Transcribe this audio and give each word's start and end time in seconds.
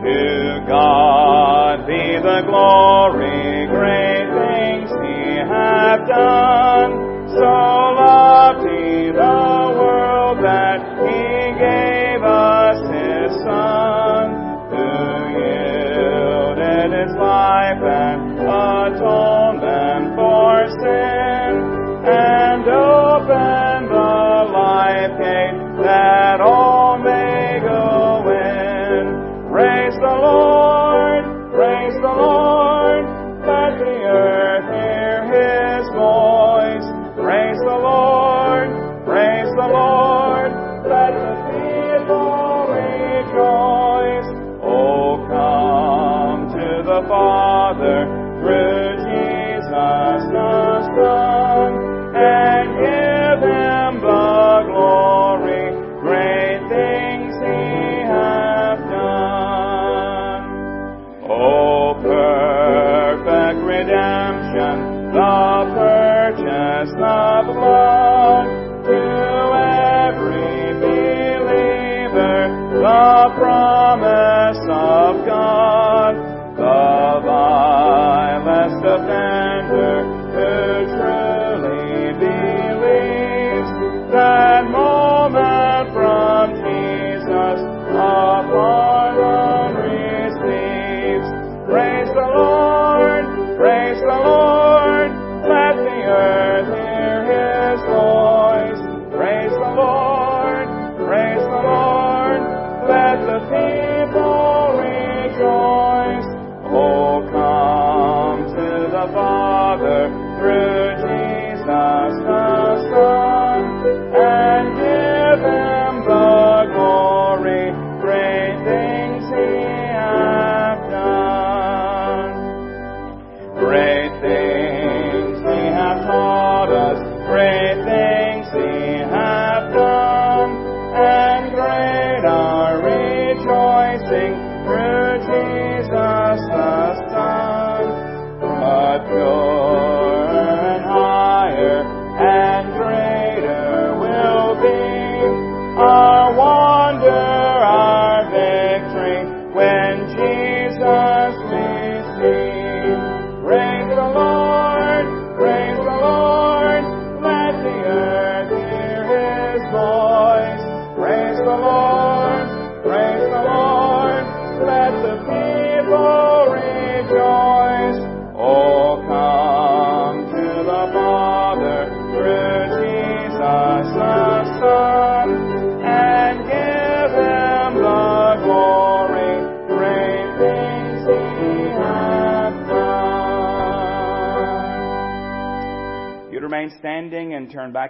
To 0.00 0.64
God 0.68 1.86
be 1.88 2.18
the 2.22 2.42
glory, 2.46 3.66
great 3.66 4.28
things 4.30 4.90
he 4.90 5.38
hath 5.38 6.06
done. 6.06 6.47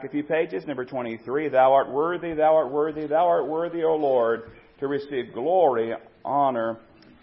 a 0.08 0.10
few 0.10 0.22
pages, 0.22 0.66
number 0.66 0.86
23. 0.86 1.50
Thou 1.50 1.72
art 1.72 1.90
worthy, 1.90 2.32
thou 2.32 2.56
art 2.56 2.70
worthy, 2.70 3.06
thou 3.06 3.26
art 3.28 3.46
worthy, 3.46 3.84
O 3.84 3.94
Lord, 3.94 4.50
to 4.80 4.88
receive 4.88 5.34
glory, 5.34 5.94
honor, 6.24 6.78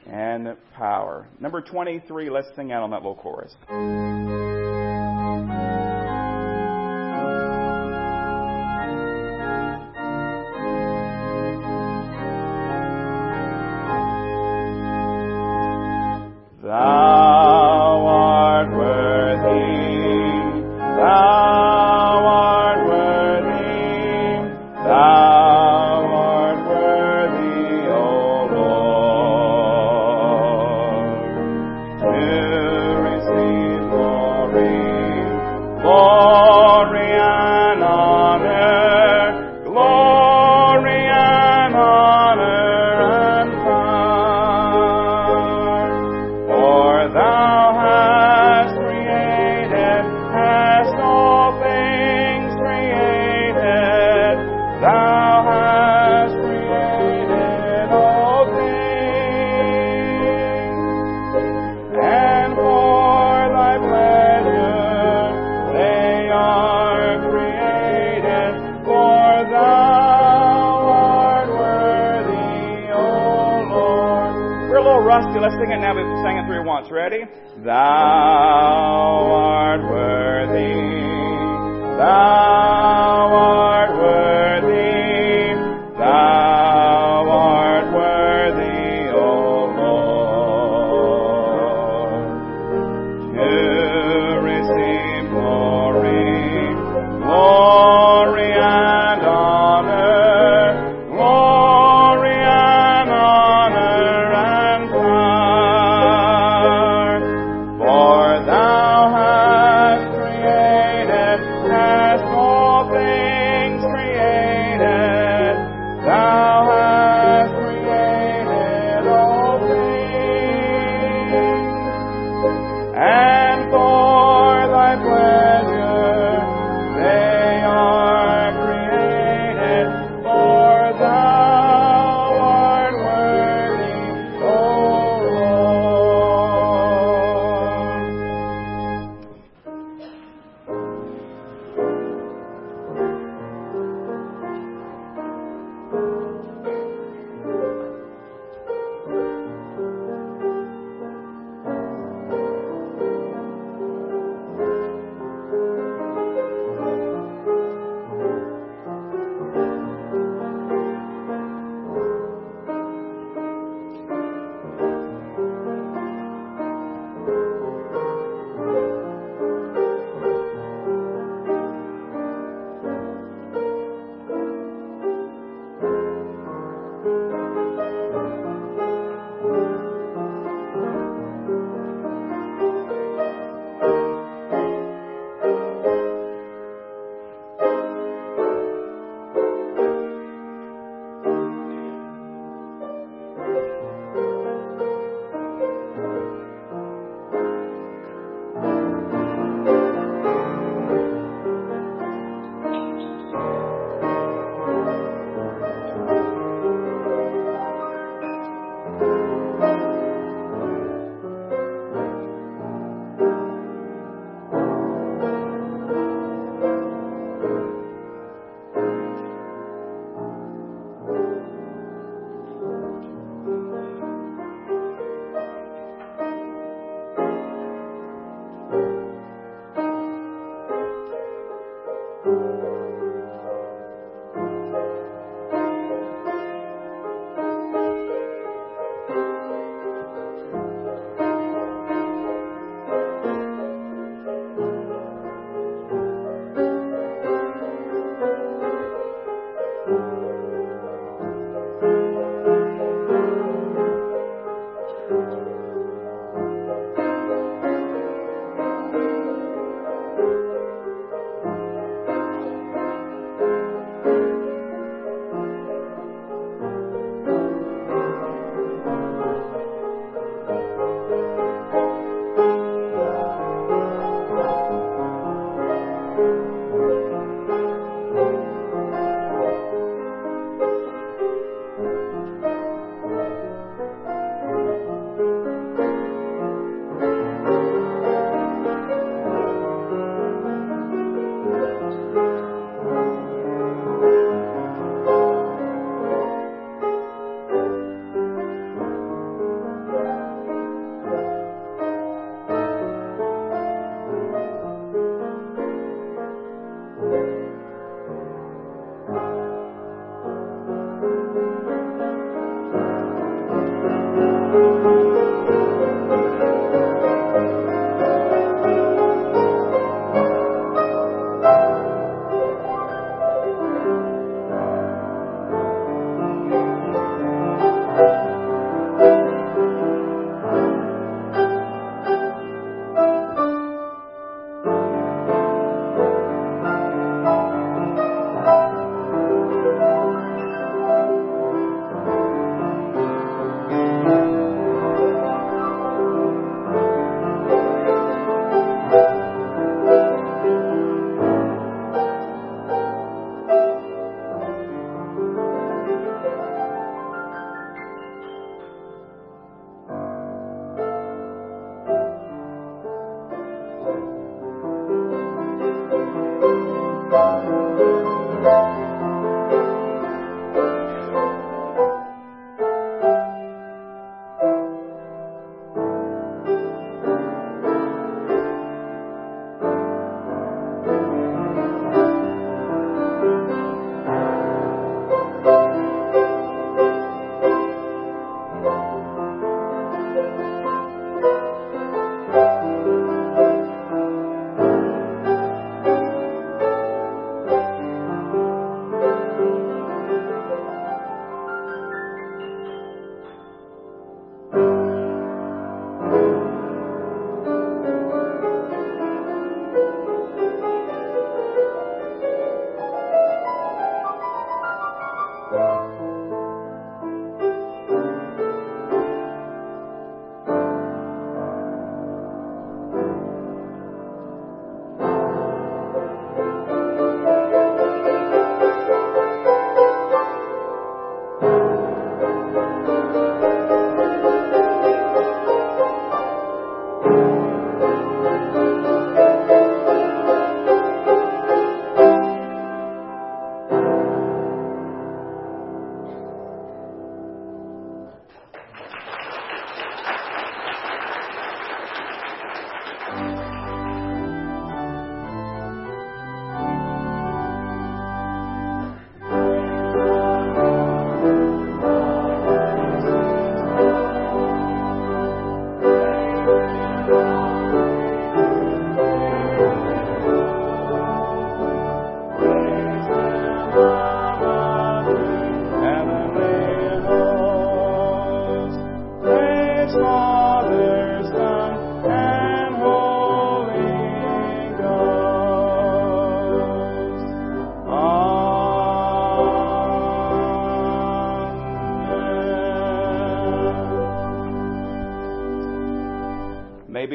and 0.06 0.56
power. 0.76 1.28
Number 1.40 1.62
23, 1.62 2.30
let's 2.30 2.48
sing 2.56 2.72
out 2.72 2.84
on 2.84 2.92
that 2.92 2.98
little 2.98 3.16
chorus. 3.16 3.56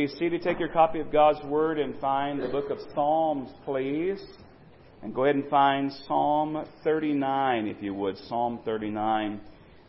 Be 0.07 0.09
seated. 0.19 0.41
Take 0.41 0.59
your 0.59 0.71
copy 0.71 0.99
of 0.99 1.13
God's 1.13 1.45
Word 1.45 1.79
and 1.79 1.95
find 2.01 2.43
the 2.43 2.49
book 2.49 2.71
of 2.71 2.79
Psalms, 2.95 3.51
please. 3.67 4.19
And 5.03 5.15
go 5.15 5.25
ahead 5.25 5.37
and 5.37 5.47
find 5.51 5.93
Psalm 6.09 6.65
39, 6.83 7.67
if 7.67 7.83
you 7.83 7.93
would. 7.93 8.17
Psalm 8.17 8.61
39. 8.65 9.43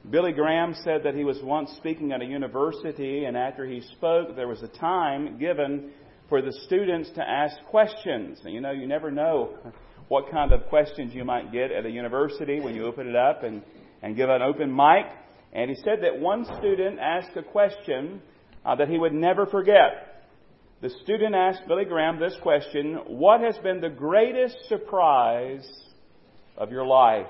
Billy 0.10 0.34
Graham 0.34 0.76
said 0.84 1.04
that 1.06 1.16
he 1.16 1.24
was 1.24 1.40
once 1.42 1.72
speaking 1.78 2.12
at 2.12 2.22
a 2.22 2.26
university, 2.26 3.24
and 3.24 3.38
after 3.38 3.66
he 3.66 3.80
spoke, 3.94 4.36
there 4.36 4.50
was 4.50 4.62
a 4.64 4.68
time 4.68 5.38
given 5.40 5.92
for 6.28 6.42
the 6.42 6.52
students 6.66 7.10
to 7.12 7.22
ask 7.22 7.56
questions. 7.70 8.42
And 8.44 8.54
you 8.54 8.60
know, 8.60 8.72
you 8.72 8.88
never 8.88 9.12
know 9.12 9.56
what 10.10 10.30
kind 10.30 10.52
of 10.52 10.68
questions 10.68 11.14
you 11.14 11.24
might 11.24 11.54
get 11.54 11.72
at 11.72 11.86
a 11.86 11.90
university 11.90 12.60
when 12.60 12.76
you 12.76 12.86
open 12.86 13.08
it 13.08 13.16
up 13.16 13.44
and, 13.44 13.62
and 14.02 14.18
give 14.18 14.30
an 14.30 14.42
open 14.42 14.76
mic. 14.76 15.06
And 15.54 15.70
he 15.70 15.76
said 15.78 16.00
that 16.02 16.20
one 16.20 16.44
student 16.60 17.00
asked 17.00 17.38
a 17.38 17.44
question 17.44 18.22
uh, 18.66 18.76
that 18.76 18.90
he 18.90 18.98
would 18.98 19.14
never 19.14 19.46
forget. 19.46 20.24
The 20.82 20.90
student 21.04 21.36
asked 21.36 21.68
Billy 21.68 21.86
Graham 21.86 22.20
this 22.20 22.36
question 22.42 22.96
What 23.08 23.42
has 23.42 23.58
been 23.60 23.82
the 23.82 23.90
greatest 23.90 24.58
surprise 24.68 25.68
of 26.58 26.72
your 26.72 26.86
life? 26.86 27.28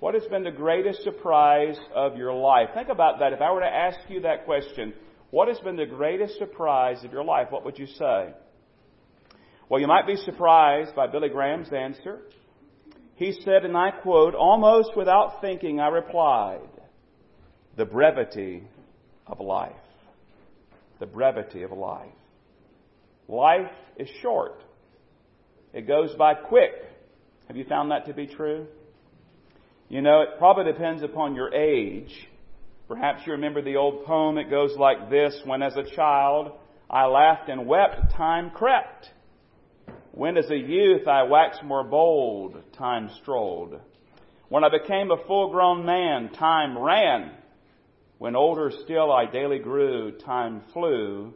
What 0.00 0.14
has 0.14 0.24
been 0.26 0.44
the 0.44 0.50
greatest 0.50 1.02
surprise 1.02 1.78
of 1.94 2.16
your 2.16 2.32
life? 2.32 2.68
Think 2.74 2.88
about 2.88 3.18
that. 3.18 3.32
If 3.32 3.40
I 3.40 3.50
were 3.52 3.60
to 3.60 3.66
ask 3.66 3.98
you 4.08 4.20
that 4.20 4.44
question, 4.44 4.94
what 5.30 5.48
has 5.48 5.58
been 5.60 5.76
the 5.76 5.86
greatest 5.86 6.38
surprise 6.38 7.02
of 7.04 7.12
your 7.12 7.24
life? 7.24 7.48
What 7.50 7.64
would 7.64 7.78
you 7.78 7.86
say? 7.86 8.32
Well, 9.68 9.80
you 9.80 9.86
might 9.86 10.06
be 10.06 10.16
surprised 10.16 10.94
by 10.94 11.08
Billy 11.08 11.28
Graham's 11.28 11.72
answer. 11.72 12.20
He 13.16 13.32
said, 13.44 13.64
and 13.64 13.76
I 13.76 13.90
quote, 13.90 14.34
almost 14.34 14.90
without 14.96 15.40
thinking, 15.40 15.80
I 15.80 15.88
replied, 15.88 16.60
the 17.76 17.84
brevity 17.84 18.62
of 19.26 19.40
life. 19.40 19.72
The 21.00 21.06
brevity 21.06 21.62
of 21.62 21.72
life. 21.72 22.08
Life 23.28 23.70
is 23.96 24.08
short. 24.22 24.62
It 25.72 25.86
goes 25.86 26.14
by 26.16 26.34
quick. 26.34 26.72
Have 27.46 27.56
you 27.56 27.64
found 27.64 27.90
that 27.90 28.06
to 28.06 28.14
be 28.14 28.26
true? 28.26 28.66
You 29.88 30.02
know, 30.02 30.22
it 30.22 30.38
probably 30.38 30.70
depends 30.70 31.02
upon 31.02 31.34
your 31.34 31.54
age. 31.54 32.12
Perhaps 32.88 33.22
you 33.26 33.32
remember 33.32 33.62
the 33.62 33.76
old 33.76 34.04
poem. 34.04 34.38
It 34.38 34.50
goes 34.50 34.76
like 34.76 35.10
this 35.10 35.38
When 35.44 35.62
as 35.62 35.76
a 35.76 35.94
child 35.94 36.52
I 36.90 37.06
laughed 37.06 37.48
and 37.48 37.66
wept, 37.66 38.12
time 38.16 38.50
crept. 38.50 39.10
When 40.12 40.36
as 40.36 40.50
a 40.50 40.56
youth 40.56 41.06
I 41.06 41.22
waxed 41.24 41.62
more 41.62 41.84
bold, 41.84 42.56
time 42.76 43.10
strolled. 43.22 43.78
When 44.48 44.64
I 44.64 44.68
became 44.70 45.10
a 45.10 45.24
full 45.26 45.50
grown 45.50 45.84
man, 45.84 46.30
time 46.32 46.78
ran. 46.78 47.32
When 48.18 48.34
older 48.34 48.72
still 48.84 49.12
I 49.12 49.30
daily 49.30 49.60
grew, 49.60 50.12
time 50.18 50.62
flew. 50.72 51.32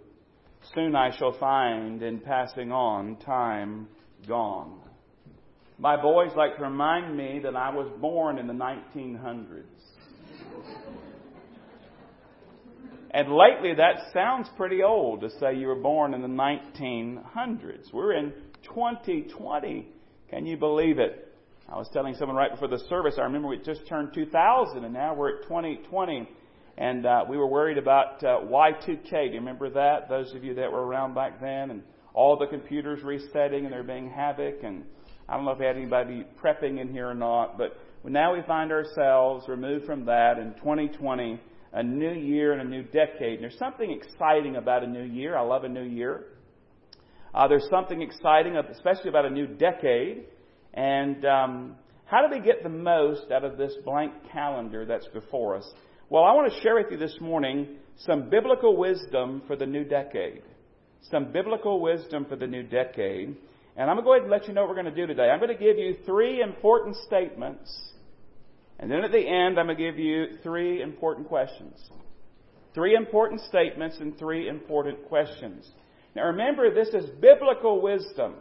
Soon 0.74 0.96
I 0.96 1.16
shall 1.16 1.36
find 1.38 2.02
in 2.02 2.18
passing 2.20 2.72
on 2.72 3.16
time 3.16 3.88
gone. 4.26 4.80
My 5.78 6.00
boys 6.00 6.30
like 6.36 6.56
to 6.56 6.62
remind 6.62 7.16
me 7.16 7.40
that 7.44 7.56
I 7.56 7.70
was 7.70 7.90
born 8.00 8.38
in 8.38 8.46
the 8.46 8.52
1900s. 8.52 9.62
And 13.12 13.28
lately, 13.32 13.74
that 13.74 14.12
sounds 14.12 14.48
pretty 14.56 14.82
old 14.82 15.20
to 15.20 15.30
say 15.38 15.54
you 15.54 15.66
were 15.66 15.74
born 15.74 16.14
in 16.14 16.22
the 16.22 16.28
1900s. 16.28 17.92
We're 17.92 18.14
in 18.14 18.32
2020. 18.62 19.88
Can 20.30 20.46
you 20.46 20.56
believe 20.56 20.98
it? 20.98 21.28
I 21.68 21.76
was 21.76 21.88
telling 21.92 22.14
someone 22.14 22.36
right 22.36 22.50
before 22.50 22.68
the 22.68 22.82
service, 22.88 23.16
I 23.18 23.22
remember 23.22 23.48
we 23.48 23.58
just 23.58 23.86
turned 23.86 24.14
2000 24.14 24.84
and 24.84 24.94
now 24.94 25.14
we're 25.14 25.36
at 25.36 25.42
2020. 25.42 26.28
And 26.78 27.04
uh, 27.04 27.24
we 27.28 27.36
were 27.36 27.46
worried 27.46 27.78
about 27.78 28.22
uh, 28.24 28.40
Y2K. 28.44 29.10
Do 29.10 29.34
you 29.34 29.40
remember 29.40 29.70
that? 29.70 30.08
Those 30.08 30.34
of 30.34 30.42
you 30.42 30.54
that 30.54 30.72
were 30.72 30.84
around 30.84 31.14
back 31.14 31.40
then, 31.40 31.70
and 31.70 31.82
all 32.14 32.36
the 32.36 32.46
computers 32.46 33.02
resetting 33.02 33.64
and 33.64 33.72
there 33.72 33.82
being 33.82 34.10
havoc. 34.10 34.62
And 34.62 34.84
I 35.28 35.36
don't 35.36 35.44
know 35.44 35.52
if 35.52 35.58
we 35.58 35.66
had 35.66 35.76
anybody 35.76 36.24
prepping 36.42 36.80
in 36.80 36.90
here 36.90 37.08
or 37.08 37.14
not, 37.14 37.58
but 37.58 37.78
now 38.04 38.34
we 38.34 38.42
find 38.42 38.72
ourselves 38.72 39.46
removed 39.48 39.86
from 39.86 40.06
that 40.06 40.38
in 40.38 40.54
2020 40.54 41.40
a 41.74 41.82
new 41.82 42.12
year 42.12 42.52
and 42.52 42.60
a 42.60 42.64
new 42.64 42.82
decade. 42.82 43.34
And 43.34 43.42
there's 43.42 43.58
something 43.58 43.90
exciting 43.90 44.56
about 44.56 44.84
a 44.84 44.86
new 44.86 45.04
year. 45.04 45.36
I 45.36 45.42
love 45.42 45.64
a 45.64 45.68
new 45.68 45.84
year. 45.84 46.26
Uh, 47.34 47.48
there's 47.48 47.66
something 47.70 48.02
exciting, 48.02 48.56
especially 48.56 49.08
about 49.08 49.24
a 49.24 49.30
new 49.30 49.46
decade. 49.46 50.24
And 50.74 51.24
um, 51.24 51.76
how 52.04 52.26
do 52.26 52.34
we 52.34 52.44
get 52.44 52.62
the 52.62 52.68
most 52.68 53.30
out 53.30 53.44
of 53.44 53.56
this 53.56 53.72
blank 53.84 54.12
calendar 54.32 54.84
that's 54.84 55.06
before 55.08 55.56
us? 55.56 55.72
Well, 56.12 56.24
I 56.24 56.34
want 56.34 56.52
to 56.52 56.60
share 56.60 56.74
with 56.74 56.90
you 56.90 56.98
this 56.98 57.16
morning 57.22 57.68
some 58.00 58.28
biblical 58.28 58.76
wisdom 58.76 59.40
for 59.46 59.56
the 59.56 59.64
new 59.64 59.82
decade. 59.82 60.42
Some 61.10 61.32
biblical 61.32 61.80
wisdom 61.80 62.26
for 62.26 62.36
the 62.36 62.46
new 62.46 62.62
decade. 62.62 63.34
And 63.78 63.88
I'm 63.88 63.96
going 63.96 63.96
to 63.96 64.02
go 64.02 64.12
ahead 64.12 64.22
and 64.24 64.30
let 64.30 64.46
you 64.46 64.52
know 64.52 64.60
what 64.60 64.68
we're 64.68 64.82
going 64.82 64.94
to 64.94 65.00
do 65.00 65.06
today. 65.06 65.30
I'm 65.30 65.40
going 65.40 65.56
to 65.56 65.64
give 65.64 65.78
you 65.78 65.96
three 66.04 66.42
important 66.42 66.96
statements 67.06 67.74
and 68.78 68.90
then 68.90 69.04
at 69.04 69.10
the 69.10 69.26
end, 69.26 69.58
I'm 69.58 69.64
going 69.64 69.78
to 69.78 69.82
give 69.82 69.98
you 69.98 70.36
three 70.42 70.82
important 70.82 71.28
questions. 71.28 71.80
Three 72.74 72.94
important 72.94 73.40
statements 73.40 73.96
and 73.98 74.18
three 74.18 74.48
important 74.48 75.08
questions. 75.08 75.66
Now 76.14 76.26
remember, 76.26 76.74
this 76.74 76.88
is 76.88 77.08
biblical 77.22 77.80
wisdom 77.80 78.34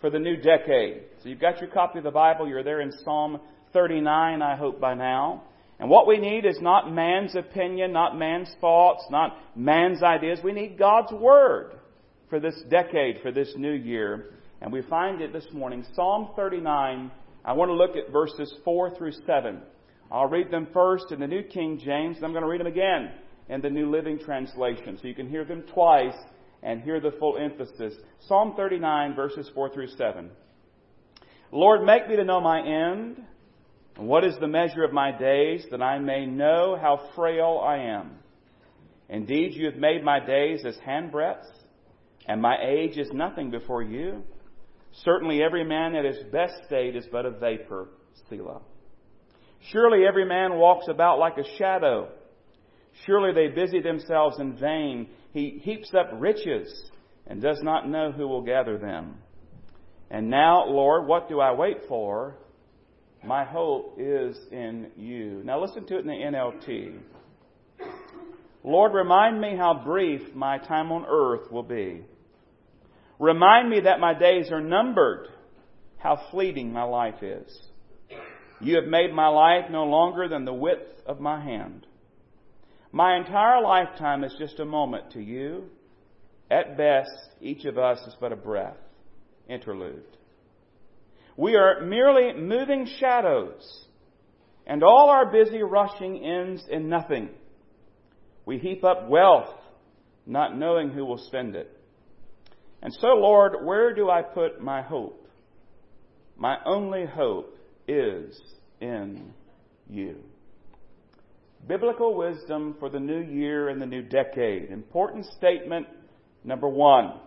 for 0.00 0.08
the 0.08 0.20
new 0.20 0.36
decade. 0.36 1.02
So 1.20 1.30
you've 1.30 1.40
got 1.40 1.60
your 1.60 1.70
copy 1.70 1.98
of 1.98 2.04
the 2.04 2.12
Bible. 2.12 2.48
You're 2.48 2.62
there 2.62 2.80
in 2.80 2.92
Psalm 3.04 3.40
39, 3.72 4.40
I 4.40 4.54
hope 4.54 4.78
by 4.78 4.94
now. 4.94 5.42
And 5.80 5.88
what 5.88 6.08
we 6.08 6.18
need 6.18 6.44
is 6.44 6.60
not 6.60 6.92
man's 6.92 7.36
opinion, 7.36 7.92
not 7.92 8.18
man's 8.18 8.50
thoughts, 8.60 9.04
not 9.10 9.36
man's 9.56 10.02
ideas. 10.02 10.40
We 10.42 10.52
need 10.52 10.78
God's 10.78 11.12
Word 11.12 11.72
for 12.28 12.40
this 12.40 12.60
decade, 12.68 13.20
for 13.22 13.30
this 13.30 13.52
new 13.56 13.72
year. 13.72 14.30
And 14.60 14.72
we 14.72 14.82
find 14.82 15.20
it 15.20 15.32
this 15.32 15.46
morning. 15.52 15.84
Psalm 15.94 16.30
39, 16.34 17.12
I 17.44 17.52
want 17.52 17.68
to 17.68 17.74
look 17.74 17.96
at 17.96 18.12
verses 18.12 18.52
4 18.64 18.96
through 18.96 19.12
7. 19.24 19.60
I'll 20.10 20.26
read 20.26 20.50
them 20.50 20.66
first 20.72 21.12
in 21.12 21.20
the 21.20 21.26
New 21.26 21.42
King 21.42 21.78
James, 21.78 22.16
and 22.16 22.24
I'm 22.24 22.32
going 22.32 22.42
to 22.42 22.48
read 22.48 22.60
them 22.60 22.66
again 22.66 23.12
in 23.48 23.60
the 23.60 23.70
New 23.70 23.90
Living 23.90 24.18
Translation 24.18 24.98
so 25.00 25.06
you 25.06 25.14
can 25.14 25.28
hear 25.28 25.44
them 25.44 25.62
twice 25.72 26.16
and 26.62 26.82
hear 26.82 26.98
the 27.00 27.12
full 27.20 27.38
emphasis. 27.38 27.94
Psalm 28.26 28.54
39, 28.56 29.14
verses 29.14 29.48
4 29.54 29.72
through 29.72 29.88
7. 29.88 30.30
Lord, 31.52 31.84
make 31.84 32.08
me 32.08 32.16
to 32.16 32.24
know 32.24 32.40
my 32.40 32.60
end, 32.60 33.22
what 34.06 34.24
is 34.24 34.36
the 34.38 34.46
measure 34.46 34.84
of 34.84 34.92
my 34.92 35.10
days, 35.10 35.66
that 35.70 35.82
I 35.82 35.98
may 35.98 36.26
know 36.26 36.78
how 36.80 37.10
frail 37.16 37.60
I 37.64 37.78
am. 37.78 38.18
Indeed, 39.08 39.54
you 39.54 39.66
have 39.66 39.76
made 39.76 40.04
my 40.04 40.24
days 40.24 40.64
as 40.64 40.76
handbreadths, 40.86 41.50
and 42.26 42.40
my 42.40 42.56
age 42.62 42.98
is 42.98 43.10
nothing 43.12 43.50
before 43.50 43.82
you. 43.82 44.22
Certainly 45.04 45.42
every 45.42 45.64
man 45.64 45.94
at 45.94 46.04
his 46.04 46.22
best 46.30 46.54
state 46.66 46.94
is 46.94 47.06
but 47.10 47.26
a 47.26 47.30
vapor. 47.30 47.88
Selah. 48.28 48.60
Surely 49.72 50.06
every 50.06 50.24
man 50.24 50.58
walks 50.58 50.86
about 50.88 51.18
like 51.18 51.38
a 51.38 51.56
shadow. 51.56 52.08
Surely 53.06 53.32
they 53.32 53.54
busy 53.54 53.80
themselves 53.80 54.38
in 54.38 54.56
vain. 54.56 55.08
He 55.32 55.60
heaps 55.62 55.92
up 55.94 56.10
riches 56.14 56.90
and 57.26 57.42
does 57.42 57.60
not 57.62 57.88
know 57.88 58.12
who 58.12 58.26
will 58.28 58.42
gather 58.42 58.78
them. 58.78 59.16
And 60.10 60.30
now, 60.30 60.66
Lord, 60.66 61.06
what 61.06 61.28
do 61.28 61.40
I 61.40 61.52
wait 61.52 61.78
for? 61.88 62.36
My 63.24 63.44
hope 63.44 63.96
is 63.98 64.36
in 64.52 64.90
you. 64.96 65.42
Now 65.44 65.60
listen 65.60 65.86
to 65.86 65.96
it 65.96 66.00
in 66.00 66.06
the 66.06 66.12
NLT. 66.12 66.98
Lord, 68.64 68.92
remind 68.92 69.40
me 69.40 69.56
how 69.56 69.82
brief 69.84 70.34
my 70.34 70.58
time 70.58 70.92
on 70.92 71.04
earth 71.08 71.50
will 71.50 71.62
be. 71.62 72.04
Remind 73.18 73.70
me 73.70 73.80
that 73.80 74.00
my 74.00 74.14
days 74.14 74.50
are 74.50 74.60
numbered, 74.60 75.28
how 75.98 76.20
fleeting 76.30 76.72
my 76.72 76.84
life 76.84 77.22
is. 77.22 77.58
You 78.60 78.76
have 78.76 78.86
made 78.86 79.12
my 79.12 79.28
life 79.28 79.70
no 79.70 79.84
longer 79.84 80.28
than 80.28 80.44
the 80.44 80.54
width 80.54 81.02
of 81.06 81.20
my 81.20 81.42
hand. 81.42 81.86
My 82.92 83.16
entire 83.16 83.62
lifetime 83.62 84.24
is 84.24 84.34
just 84.38 84.60
a 84.60 84.64
moment 84.64 85.12
to 85.12 85.20
you. 85.20 85.64
At 86.50 86.76
best, 86.76 87.10
each 87.40 87.64
of 87.64 87.78
us 87.78 87.98
is 88.06 88.16
but 88.20 88.32
a 88.32 88.36
breath. 88.36 88.76
Interlude. 89.48 90.17
We 91.38 91.54
are 91.54 91.82
merely 91.82 92.32
moving 92.32 92.88
shadows, 92.98 93.62
and 94.66 94.82
all 94.82 95.08
our 95.08 95.30
busy 95.30 95.62
rushing 95.62 96.24
ends 96.24 96.64
in 96.68 96.88
nothing. 96.88 97.28
We 98.44 98.58
heap 98.58 98.82
up 98.82 99.08
wealth, 99.08 99.54
not 100.26 100.58
knowing 100.58 100.90
who 100.90 101.04
will 101.04 101.24
spend 101.28 101.54
it. 101.54 101.70
And 102.82 102.92
so, 102.92 103.06
Lord, 103.14 103.64
where 103.64 103.94
do 103.94 104.10
I 104.10 104.22
put 104.22 104.60
my 104.60 104.82
hope? 104.82 105.28
My 106.36 106.56
only 106.66 107.06
hope 107.06 107.56
is 107.86 108.36
in 108.80 109.32
you. 109.88 110.16
Biblical 111.68 112.16
wisdom 112.16 112.74
for 112.80 112.90
the 112.90 112.98
new 112.98 113.20
year 113.20 113.68
and 113.68 113.80
the 113.80 113.86
new 113.86 114.02
decade. 114.02 114.70
Important 114.72 115.24
statement 115.36 115.86
number 116.42 116.68
one. 116.68 117.20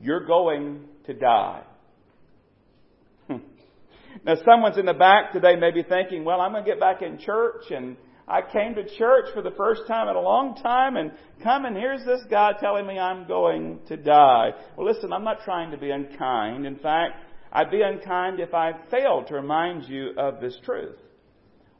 You're 0.00 0.24
going 0.24 0.86
to 1.04 1.12
die. 1.12 1.64
Now 4.24 4.34
someone's 4.44 4.78
in 4.78 4.86
the 4.86 4.94
back 4.94 5.32
today 5.32 5.56
maybe 5.56 5.82
thinking, 5.82 6.24
well, 6.24 6.40
I'm 6.40 6.52
going 6.52 6.64
to 6.64 6.70
get 6.70 6.80
back 6.80 7.02
in 7.02 7.18
church 7.18 7.70
and 7.70 7.96
I 8.26 8.40
came 8.40 8.74
to 8.74 8.84
church 8.96 9.26
for 9.34 9.42
the 9.42 9.50
first 9.50 9.82
time 9.86 10.08
in 10.08 10.16
a 10.16 10.20
long 10.20 10.56
time 10.62 10.96
and 10.96 11.12
come 11.42 11.64
and 11.66 11.76
here's 11.76 12.04
this 12.04 12.22
guy 12.30 12.52
telling 12.58 12.86
me 12.86 12.98
I'm 12.98 13.26
going 13.26 13.80
to 13.88 13.96
die. 13.96 14.50
Well 14.76 14.86
listen, 14.86 15.12
I'm 15.12 15.24
not 15.24 15.42
trying 15.44 15.70
to 15.72 15.76
be 15.76 15.90
unkind. 15.90 16.66
In 16.66 16.76
fact, 16.76 17.18
I'd 17.52 17.70
be 17.70 17.82
unkind 17.82 18.40
if 18.40 18.54
I 18.54 18.72
failed 18.90 19.28
to 19.28 19.34
remind 19.34 19.84
you 19.88 20.12
of 20.16 20.40
this 20.40 20.58
truth. 20.64 20.96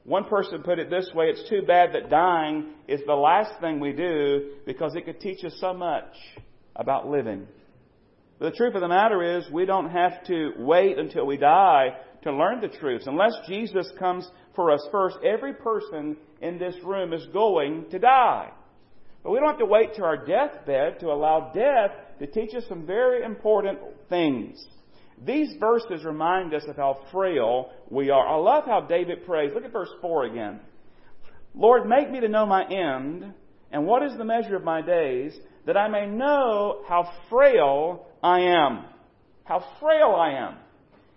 One 0.05 0.25
person 0.25 0.62
put 0.62 0.79
it 0.79 0.91
this 0.91 1.11
way, 1.14 1.26
it's 1.26 1.49
too 1.49 1.62
bad 1.67 1.95
that 1.95 2.11
dying 2.11 2.75
is 2.87 3.00
the 3.07 3.14
last 3.14 3.59
thing 3.61 3.81
we 3.81 3.93
do 3.93 4.53
because 4.67 4.95
it 4.95 5.07
could 5.07 5.19
teach 5.19 5.43
us 5.45 5.57
so 5.61 5.73
much 5.73 6.14
about 6.76 7.09
living. 7.09 7.47
But 8.38 8.50
the 8.50 8.57
truth 8.57 8.75
of 8.75 8.81
the 8.81 8.88
matter 8.88 9.38
is 9.38 9.49
we 9.50 9.67
don't 9.67 9.91
have 9.91 10.25
to 10.26 10.53
wait 10.59 10.99
until 10.99 11.26
we 11.26 11.37
die 11.37 11.97
to 12.23 12.33
learn 12.33 12.61
the 12.61 12.69
truths. 12.69 13.07
Unless 13.07 13.35
Jesus 13.47 13.91
comes 13.99 14.29
for 14.57 14.71
us 14.71 14.87
first, 14.91 15.17
every 15.25 15.55
person 15.55 16.17
in 16.41 16.59
this 16.59 16.75
room 16.83 17.12
is 17.12 17.26
going 17.33 17.87
to 17.91 17.99
die. 17.99 18.50
But 19.23 19.31
we 19.31 19.38
don't 19.38 19.49
have 19.49 19.59
to 19.59 19.67
wait 19.67 19.95
to 19.95 20.05
our 20.05 20.25
deathbed 20.26 21.00
to 21.00 21.07
allow 21.07 21.53
death 21.55 21.93
to 22.19 22.26
teach 22.26 22.54
us 22.54 22.65
some 22.69 22.87
very 22.87 23.25
important 23.25 23.78
things. 24.08 24.63
These 25.25 25.54
verses 25.61 26.04
remind 26.04 26.52
us 26.54 26.65
of 26.69 26.76
how 26.76 27.04
frail 27.13 27.71
we 27.89 28.11
are. 28.11 28.26
I 28.26 28.37
love 28.37 28.65
how 28.67 28.80
David 28.82 29.25
prays. 29.25 29.52
Look 29.54 29.65
at 29.65 29.73
verse 29.73 29.91
4 30.00 30.25
again. 30.25 30.61
Lord, 31.54 31.87
make 31.87 32.11
me 32.11 32.21
to 32.21 32.28
know 32.28 32.47
my 32.47 32.67
end, 32.67 33.32
and 33.71 33.87
what 33.87 34.02
is 34.02 34.17
the 34.19 34.25
measure 34.25 34.56
of 34.56 34.65
my 34.65 34.82
days, 34.82 35.35
that 35.67 35.76
I 35.76 35.89
may 35.89 36.06
know 36.06 36.82
how 36.89 37.11
frail 37.30 38.06
I 38.25 38.41
am. 38.41 38.87
How 39.45 39.63
frail 39.80 40.17
I 40.17 40.30
am. 40.30 40.56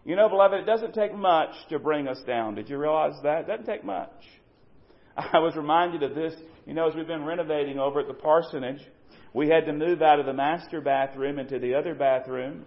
You 0.03 0.17
know, 0.17 0.27
beloved, 0.27 0.59
it 0.59 0.65
doesn't 0.65 0.93
take 0.93 1.15
much 1.15 1.51
to 1.69 1.79
bring 1.79 2.05
us 2.05 2.21
down. 2.27 2.53
Did 2.55 2.69
you 2.69 2.77
realize 2.77 3.13
that? 3.23 3.41
It 3.41 3.47
doesn't 3.47 3.65
take 3.65 3.85
much. 3.85 4.11
I 5.17 5.39
was 5.39 5.55
reminded 5.55 6.03
of 6.03 6.15
this, 6.15 6.35
you 6.65 6.73
know, 6.73 6.89
as 6.89 6.95
we've 6.95 7.07
been 7.07 7.23
renovating 7.23 7.79
over 7.79 8.01
at 8.01 8.07
the 8.07 8.13
parsonage, 8.13 8.81
we 9.33 9.47
had 9.47 9.65
to 9.67 9.73
move 9.73 10.01
out 10.01 10.19
of 10.19 10.25
the 10.25 10.33
master 10.33 10.81
bathroom 10.81 11.39
into 11.39 11.59
the 11.59 11.75
other 11.75 11.95
bathroom. 11.95 12.65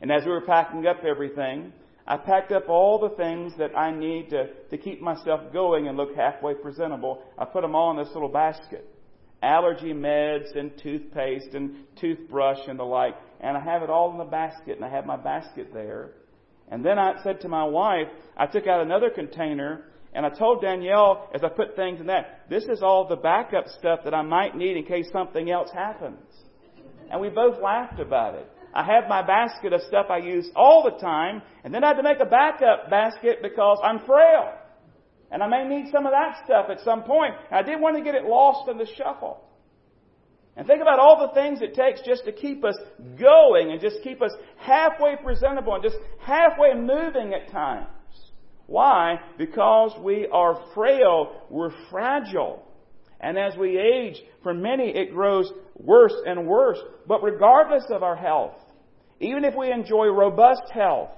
And 0.00 0.12
as 0.12 0.24
we 0.24 0.30
were 0.30 0.42
packing 0.42 0.86
up 0.86 1.04
everything, 1.04 1.72
I 2.06 2.18
packed 2.18 2.52
up 2.52 2.68
all 2.68 3.00
the 3.00 3.16
things 3.16 3.54
that 3.58 3.76
I 3.76 3.90
need 3.90 4.30
to, 4.30 4.52
to 4.70 4.78
keep 4.78 5.00
myself 5.00 5.52
going 5.52 5.88
and 5.88 5.96
look 5.96 6.14
halfway 6.14 6.54
presentable. 6.54 7.24
I 7.36 7.44
put 7.44 7.62
them 7.62 7.74
all 7.74 7.90
in 7.90 7.96
this 7.96 8.14
little 8.14 8.28
basket. 8.28 8.88
Allergy 9.42 9.92
meds 9.92 10.56
and 10.56 10.70
toothpaste 10.80 11.54
and 11.54 11.84
toothbrush 12.00 12.60
and 12.68 12.78
the 12.78 12.84
like. 12.84 13.14
And 13.42 13.56
I 13.56 13.60
have 13.60 13.82
it 13.82 13.90
all 13.90 14.12
in 14.12 14.18
the 14.18 14.24
basket 14.24 14.76
and 14.76 14.84
I 14.84 14.88
have 14.88 15.04
my 15.04 15.16
basket 15.16 15.72
there. 15.72 16.12
And 16.70 16.84
then 16.84 16.98
I 16.98 17.22
said 17.22 17.40
to 17.40 17.48
my 17.48 17.64
wife, 17.64 18.08
I 18.36 18.46
took 18.46 18.66
out 18.66 18.80
another 18.80 19.10
container 19.10 19.84
and 20.14 20.26
I 20.26 20.30
told 20.30 20.62
Danielle 20.62 21.28
as 21.34 21.42
I 21.42 21.48
put 21.48 21.74
things 21.74 22.00
in 22.00 22.06
that, 22.06 22.48
this 22.48 22.64
is 22.64 22.82
all 22.82 23.08
the 23.08 23.16
backup 23.16 23.66
stuff 23.78 24.00
that 24.04 24.14
I 24.14 24.22
might 24.22 24.56
need 24.56 24.76
in 24.76 24.84
case 24.84 25.08
something 25.12 25.50
else 25.50 25.70
happens. 25.72 26.20
And 27.10 27.20
we 27.20 27.28
both 27.28 27.60
laughed 27.60 28.00
about 28.00 28.34
it. 28.34 28.50
I 28.74 28.84
have 28.84 29.08
my 29.08 29.22
basket 29.26 29.72
of 29.72 29.82
stuff 29.82 30.06
I 30.08 30.18
use 30.18 30.48
all 30.56 30.82
the 30.82 30.98
time, 30.98 31.42
and 31.62 31.74
then 31.74 31.84
I 31.84 31.88
had 31.88 31.96
to 31.96 32.02
make 32.02 32.20
a 32.20 32.26
backup 32.26 32.88
basket 32.88 33.40
because 33.42 33.78
I'm 33.84 34.06
frail. 34.06 34.54
And 35.30 35.42
I 35.42 35.46
may 35.46 35.66
need 35.66 35.90
some 35.92 36.06
of 36.06 36.12
that 36.12 36.42
stuff 36.44 36.66
at 36.70 36.80
some 36.84 37.02
point. 37.02 37.34
And 37.50 37.58
I 37.58 37.62
didn't 37.62 37.80
want 37.80 37.96
to 37.96 38.02
get 38.02 38.14
it 38.14 38.24
lost 38.24 38.68
in 38.70 38.78
the 38.78 38.86
shuffle. 38.96 39.42
And 40.56 40.66
think 40.66 40.82
about 40.82 40.98
all 40.98 41.26
the 41.26 41.34
things 41.34 41.60
it 41.62 41.74
takes 41.74 42.02
just 42.02 42.24
to 42.26 42.32
keep 42.32 42.64
us 42.64 42.76
going 43.18 43.70
and 43.70 43.80
just 43.80 44.02
keep 44.02 44.20
us 44.20 44.32
halfway 44.58 45.16
presentable 45.16 45.74
and 45.74 45.82
just 45.82 45.96
halfway 46.20 46.74
moving 46.74 47.32
at 47.32 47.50
times. 47.50 47.88
Why? 48.66 49.20
Because 49.38 49.92
we 50.02 50.26
are 50.30 50.62
frail. 50.74 51.42
We're 51.48 51.72
fragile. 51.90 52.62
And 53.20 53.38
as 53.38 53.56
we 53.56 53.78
age, 53.78 54.16
for 54.42 54.52
many 54.52 54.94
it 54.94 55.14
grows 55.14 55.50
worse 55.76 56.14
and 56.26 56.46
worse. 56.46 56.78
But 57.06 57.22
regardless 57.22 57.84
of 57.90 58.02
our 58.02 58.16
health, 58.16 58.54
even 59.20 59.44
if 59.44 59.54
we 59.56 59.70
enjoy 59.70 60.06
robust 60.06 60.70
health 60.72 61.10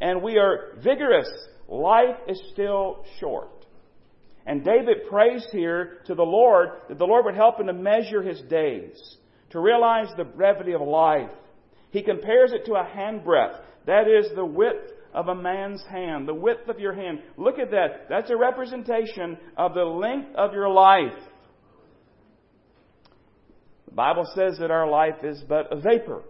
and 0.00 0.22
we 0.22 0.38
are 0.38 0.78
vigorous, 0.82 1.28
life 1.68 2.16
is 2.28 2.40
still 2.52 3.04
short. 3.18 3.48
And 4.46 4.64
David 4.64 5.08
prays 5.08 5.46
here 5.52 5.98
to 6.06 6.14
the 6.14 6.22
Lord 6.22 6.70
that 6.88 6.98
the 6.98 7.06
Lord 7.06 7.24
would 7.24 7.34
help 7.34 7.58
him 7.58 7.66
to 7.66 7.72
measure 7.72 8.22
his 8.22 8.40
days, 8.42 9.16
to 9.50 9.60
realize 9.60 10.08
the 10.16 10.24
brevity 10.24 10.72
of 10.72 10.82
life. 10.82 11.30
He 11.90 12.02
compares 12.02 12.52
it 12.52 12.66
to 12.66 12.74
a 12.74 12.84
handbreadth. 12.84 13.60
That 13.86 14.08
is 14.08 14.26
the 14.34 14.44
width 14.44 14.92
of 15.14 15.28
a 15.28 15.34
man's 15.34 15.82
hand, 15.84 16.28
the 16.28 16.34
width 16.34 16.68
of 16.68 16.80
your 16.80 16.92
hand. 16.92 17.22
Look 17.36 17.58
at 17.58 17.70
that. 17.70 18.06
That's 18.10 18.30
a 18.30 18.36
representation 18.36 19.38
of 19.56 19.72
the 19.74 19.84
length 19.84 20.34
of 20.34 20.52
your 20.52 20.68
life. 20.68 21.16
The 23.86 23.94
Bible 23.94 24.26
says 24.34 24.58
that 24.58 24.72
our 24.72 24.90
life 24.90 25.22
is 25.22 25.42
but 25.48 25.72
a 25.72 25.80
vapor. 25.80 26.22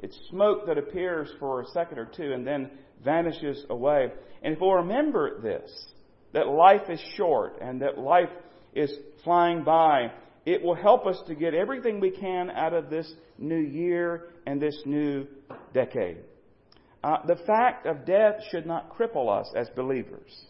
It's 0.00 0.18
smoke 0.28 0.66
that 0.66 0.78
appears 0.78 1.30
for 1.40 1.62
a 1.62 1.66
second 1.68 1.98
or 1.98 2.04
two 2.04 2.32
and 2.32 2.46
then 2.46 2.70
vanishes 3.02 3.64
away. 3.70 4.12
And 4.42 4.54
if 4.54 4.60
we'll 4.60 4.74
remember 4.74 5.40
this, 5.40 5.70
that 6.32 6.48
life 6.48 6.88
is 6.88 7.00
short 7.16 7.58
and 7.60 7.82
that 7.82 7.98
life 7.98 8.30
is 8.74 8.92
flying 9.24 9.64
by, 9.64 10.12
it 10.46 10.62
will 10.62 10.74
help 10.74 11.06
us 11.06 11.20
to 11.26 11.34
get 11.34 11.54
everything 11.54 12.00
we 12.00 12.10
can 12.10 12.50
out 12.50 12.72
of 12.72 12.90
this 12.90 13.10
new 13.38 13.58
year 13.58 14.28
and 14.46 14.60
this 14.60 14.80
new 14.84 15.26
decade. 15.74 16.18
Uh, 17.02 17.18
the 17.26 17.36
fact 17.46 17.86
of 17.86 18.04
death 18.04 18.34
should 18.50 18.66
not 18.66 18.96
cripple 18.96 19.28
us 19.28 19.50
as 19.56 19.68
believers. 19.76 20.44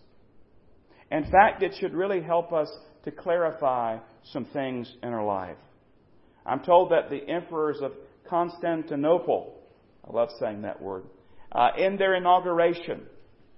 In 1.11 1.25
fact, 1.25 1.63
it 1.63 1.75
should 1.79 1.95
really 1.95 2.23
help 2.23 2.53
us 2.53 2.71
to 3.05 3.11
clarify 3.11 3.99
some 4.33 4.45
things 4.47 4.93
in 5.03 5.11
our 5.11 5.25
life. 5.25 5.57
I'm 6.45 6.61
told 6.61 6.91
that 6.93 7.11
the 7.11 7.29
emperors 7.29 7.79
of 7.83 7.93
Constantinople. 8.29 9.55
I 10.07 10.13
love 10.13 10.29
saying 10.41 10.63
that 10.63 10.81
word. 10.81 11.05
Uh, 11.53 11.69
in 11.79 11.97
their 11.97 12.15
inauguration, 12.15 13.03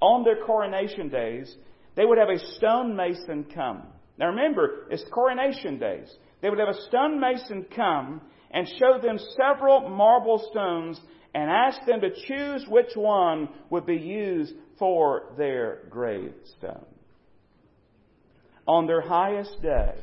on 0.01 0.25
their 0.25 0.45
coronation 0.45 1.09
days, 1.09 1.55
they 1.97 2.05
would 2.05 2.19
have 2.19 2.29
a 2.29 2.39
stonemason 2.57 3.47
come. 3.55 3.83
Now 4.19 4.29
remember, 4.29 4.87
it's 4.91 5.05
coronation 5.11 5.79
days. 5.79 6.15
They 6.43 6.51
would 6.51 6.59
have 6.59 6.69
a 6.69 6.83
stonemason 6.89 7.67
come 7.75 8.21
and 8.51 8.67
show 8.79 8.99
them 9.01 9.19
several 9.37 9.89
marble 9.89 10.47
stones 10.51 11.01
and 11.35 11.51
ask 11.51 11.85
them 11.87 12.01
to 12.01 12.11
choose 12.27 12.67
which 12.69 12.95
one 12.95 13.49
would 13.71 13.87
be 13.87 13.97
used 13.97 14.55
for 14.79 15.33
their 15.37 15.83
gravestone. 15.91 16.85
On 18.67 18.87
their 18.87 19.01
highest 19.01 19.63
day, 19.63 19.95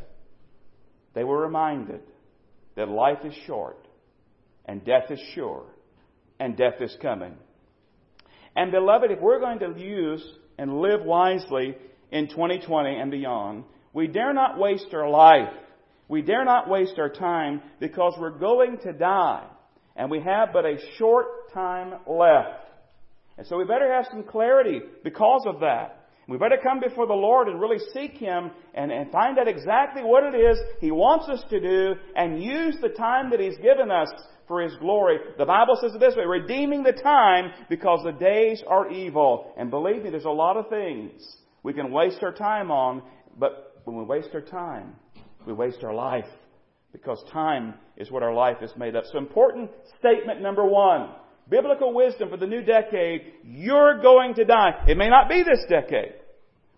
they 1.13 1.23
were 1.23 1.41
reminded 1.41 2.01
that 2.75 2.89
life 2.89 3.19
is 3.25 3.33
short 3.45 3.87
and 4.65 4.83
death 4.85 5.09
is 5.09 5.19
sure, 5.33 5.65
and 6.39 6.57
death 6.57 6.81
is 6.81 6.95
coming. 7.01 7.33
And 8.55 8.71
beloved, 8.71 9.11
if 9.11 9.21
we're 9.21 9.39
going 9.39 9.59
to 9.59 9.79
use 9.79 10.23
and 10.57 10.81
live 10.81 11.03
wisely 11.03 11.75
in 12.11 12.27
2020 12.27 12.95
and 12.95 13.11
beyond, 13.11 13.63
we 13.93 14.07
dare 14.07 14.33
not 14.33 14.57
waste 14.57 14.93
our 14.93 15.09
life. 15.09 15.53
We 16.07 16.21
dare 16.21 16.45
not 16.45 16.69
waste 16.69 16.97
our 16.97 17.09
time 17.09 17.61
because 17.79 18.13
we're 18.19 18.37
going 18.37 18.77
to 18.83 18.93
die. 18.93 19.45
And 19.95 20.09
we 20.11 20.21
have 20.21 20.49
but 20.53 20.65
a 20.65 20.77
short 20.97 21.51
time 21.53 21.93
left. 22.07 22.67
And 23.37 23.45
so 23.47 23.57
we 23.57 23.65
better 23.65 23.91
have 23.93 24.05
some 24.09 24.23
clarity 24.23 24.81
because 25.03 25.43
of 25.45 25.59
that. 25.61 26.07
We 26.27 26.37
better 26.37 26.57
come 26.61 26.81
before 26.81 27.07
the 27.07 27.13
Lord 27.13 27.47
and 27.47 27.59
really 27.59 27.79
seek 27.93 28.17
Him 28.17 28.51
and, 28.73 28.91
and 28.91 29.11
find 29.11 29.39
out 29.39 29.47
exactly 29.47 30.03
what 30.03 30.23
it 30.23 30.37
is 30.37 30.57
He 30.81 30.91
wants 30.91 31.29
us 31.29 31.41
to 31.49 31.59
do 31.59 31.95
and 32.15 32.43
use 32.43 32.75
the 32.81 32.89
time 32.89 33.29
that 33.31 33.39
He's 33.39 33.57
given 33.57 33.91
us 33.91 34.09
for 34.47 34.61
His 34.61 34.75
glory. 34.75 35.17
The 35.37 35.45
Bible 35.45 35.77
says 35.81 35.93
it 35.93 35.99
this 35.99 36.15
way, 36.15 36.25
redeeming 36.25 36.83
the 36.83 36.93
time 36.93 37.51
because 37.69 38.01
the 38.03 38.11
days 38.11 38.63
are 38.67 38.89
evil. 38.89 39.53
And 39.57 39.69
believe 39.69 40.03
me, 40.03 40.09
there's 40.09 40.25
a 40.25 40.29
lot 40.29 40.57
of 40.57 40.69
things 40.69 41.21
we 41.63 41.73
can 41.73 41.91
waste 41.91 42.19
our 42.21 42.31
time 42.31 42.71
on, 42.71 43.01
but 43.37 43.81
when 43.83 43.97
we 43.97 44.03
waste 44.03 44.29
our 44.33 44.41
time, 44.41 44.95
we 45.45 45.53
waste 45.53 45.83
our 45.83 45.93
life 45.93 46.25
because 46.91 47.23
time 47.31 47.75
is 47.95 48.09
what 48.11 48.23
our 48.23 48.33
life 48.33 48.57
is 48.61 48.71
made 48.77 48.95
of. 48.95 49.05
So 49.11 49.17
important 49.17 49.69
statement 49.99 50.41
number 50.41 50.65
one. 50.65 51.09
Biblical 51.49 51.93
wisdom 51.93 52.29
for 52.29 52.37
the 52.37 52.47
new 52.47 52.61
decade, 52.61 53.21
you're 53.43 54.01
going 54.01 54.33
to 54.35 54.43
die. 54.43 54.83
It 54.87 54.97
may 54.97 55.07
not 55.09 55.29
be 55.29 55.43
this 55.43 55.63
decade. 55.69 56.13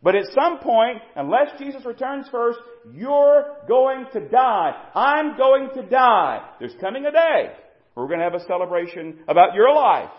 But 0.02 0.16
at 0.16 0.26
some 0.34 0.60
point, 0.60 1.00
unless 1.16 1.60
Jesus 1.60 1.86
returns 1.86 2.28
first, 2.32 2.60
you're 2.94 3.58
going 3.68 4.06
to 4.14 4.30
die. 4.30 4.72
I'm 4.96 5.36
going 5.36 5.70
to 5.76 5.84
die. 5.84 6.50
There's 6.60 6.76
coming 6.80 7.06
a 7.06 7.12
day 7.12 7.52
where 7.94 8.06
we're 8.06 8.08
going 8.08 8.20
to 8.20 8.26
have 8.26 8.34
a 8.34 8.46
celebration 8.46 9.20
about 9.28 9.56
your 9.56 9.74
life. 9.74 10.12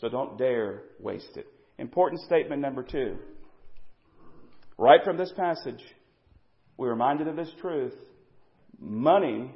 So 0.00 0.08
don't 0.08 0.38
dare 0.38 0.82
waste 1.00 1.36
it. 1.36 1.46
Important 1.78 2.20
statement 2.22 2.62
number 2.62 2.84
two. 2.84 3.16
Right 4.76 5.00
from 5.02 5.16
this 5.16 5.32
passage, 5.36 5.82
we're 6.76 6.90
reminded 6.90 7.26
of 7.26 7.34
this 7.34 7.50
truth. 7.60 7.94
Money 8.78 9.52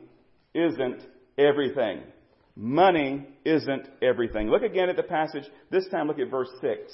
isn't 0.53 1.01
everything. 1.39 2.03
Money 2.57 3.29
isn't 3.45 3.89
everything. 4.03 4.49
Look 4.49 4.63
again 4.63 4.89
at 4.89 4.97
the 4.97 5.05
passage. 5.05 5.45
This 5.71 5.87
time 5.89 6.09
look 6.09 6.19
at 6.19 6.29
verse 6.29 6.51
6. 6.61 6.93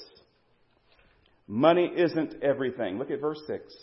Money 1.48 1.90
isn't 1.96 2.42
everything. 2.42 2.98
Look 2.98 3.10
at 3.10 3.22
verse 3.22 3.40
6. 3.46 3.74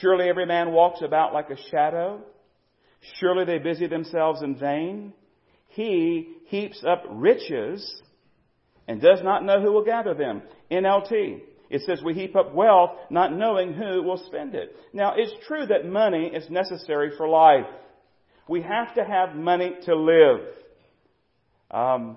Surely 0.00 0.28
every 0.28 0.46
man 0.46 0.72
walks 0.72 1.02
about 1.02 1.34
like 1.34 1.50
a 1.50 1.70
shadow. 1.70 2.22
Surely 3.20 3.44
they 3.44 3.58
busy 3.58 3.86
themselves 3.86 4.42
in 4.42 4.56
vain. 4.56 5.12
He 5.68 6.32
heaps 6.46 6.82
up 6.82 7.04
riches 7.10 8.02
and 8.88 9.02
does 9.02 9.20
not 9.22 9.44
know 9.44 9.60
who 9.60 9.70
will 9.70 9.84
gather 9.84 10.14
them. 10.14 10.42
NLT. 10.70 11.42
It 11.68 11.82
says 11.82 12.00
we 12.02 12.14
heap 12.14 12.34
up 12.34 12.54
wealth 12.54 12.92
not 13.10 13.32
knowing 13.32 13.74
who 13.74 14.02
will 14.02 14.22
spend 14.26 14.54
it. 14.54 14.74
Now 14.94 15.14
it's 15.16 15.32
true 15.46 15.66
that 15.66 15.84
money 15.84 16.28
is 16.28 16.48
necessary 16.48 17.10
for 17.16 17.28
life. 17.28 17.66
We 18.48 18.62
have 18.62 18.94
to 18.94 19.04
have 19.04 19.34
money 19.34 19.74
to 19.84 19.94
live. 19.94 20.40
Um, 21.70 22.16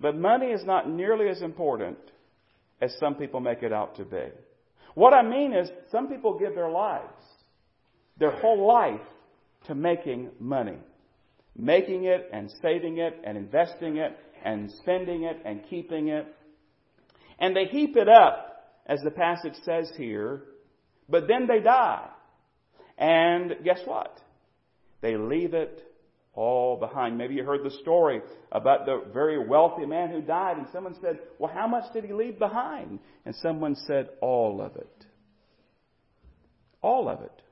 but 0.00 0.16
money 0.16 0.46
is 0.46 0.64
not 0.64 0.88
nearly 0.90 1.28
as 1.28 1.42
important 1.42 1.98
as 2.80 2.96
some 2.98 3.14
people 3.14 3.40
make 3.40 3.62
it 3.62 3.72
out 3.72 3.96
to 3.96 4.04
be. 4.04 4.24
What 4.94 5.14
I 5.14 5.22
mean 5.22 5.52
is, 5.52 5.70
some 5.90 6.08
people 6.08 6.38
give 6.38 6.54
their 6.54 6.70
lives, 6.70 7.22
their 8.18 8.32
whole 8.32 8.66
life, 8.66 9.00
to 9.66 9.74
making 9.74 10.30
money. 10.38 10.78
Making 11.56 12.04
it 12.04 12.28
and 12.32 12.50
saving 12.62 12.98
it 12.98 13.18
and 13.24 13.36
investing 13.36 13.96
it 13.96 14.16
and 14.44 14.70
spending 14.70 15.24
it 15.24 15.40
and 15.44 15.60
keeping 15.68 16.08
it. 16.08 16.26
And 17.38 17.54
they 17.54 17.66
heap 17.66 17.96
it 17.96 18.08
up, 18.08 18.44
as 18.86 19.00
the 19.00 19.10
passage 19.10 19.54
says 19.64 19.90
here, 19.96 20.42
but 21.08 21.28
then 21.28 21.46
they 21.46 21.60
die. 21.60 22.08
And 22.96 23.56
guess 23.64 23.80
what? 23.84 24.20
They 25.00 25.16
leave 25.16 25.54
it 25.54 25.82
all 26.38 26.76
behind. 26.76 27.18
Maybe 27.18 27.34
you 27.34 27.42
heard 27.42 27.64
the 27.64 27.76
story 27.82 28.22
about 28.52 28.86
the 28.86 29.02
very 29.12 29.44
wealthy 29.44 29.84
man 29.84 30.10
who 30.10 30.22
died, 30.22 30.56
and 30.56 30.66
someone 30.72 30.94
said, 31.02 31.18
Well, 31.38 31.52
how 31.52 31.66
much 31.66 31.92
did 31.92 32.04
he 32.04 32.12
leave 32.12 32.38
behind? 32.38 33.00
And 33.26 33.34
someone 33.42 33.74
said, 33.86 34.10
All 34.20 34.62
of 34.62 34.76
it. 34.76 35.04
All 36.80 37.08
of 37.08 37.22
it. 37.22 37.42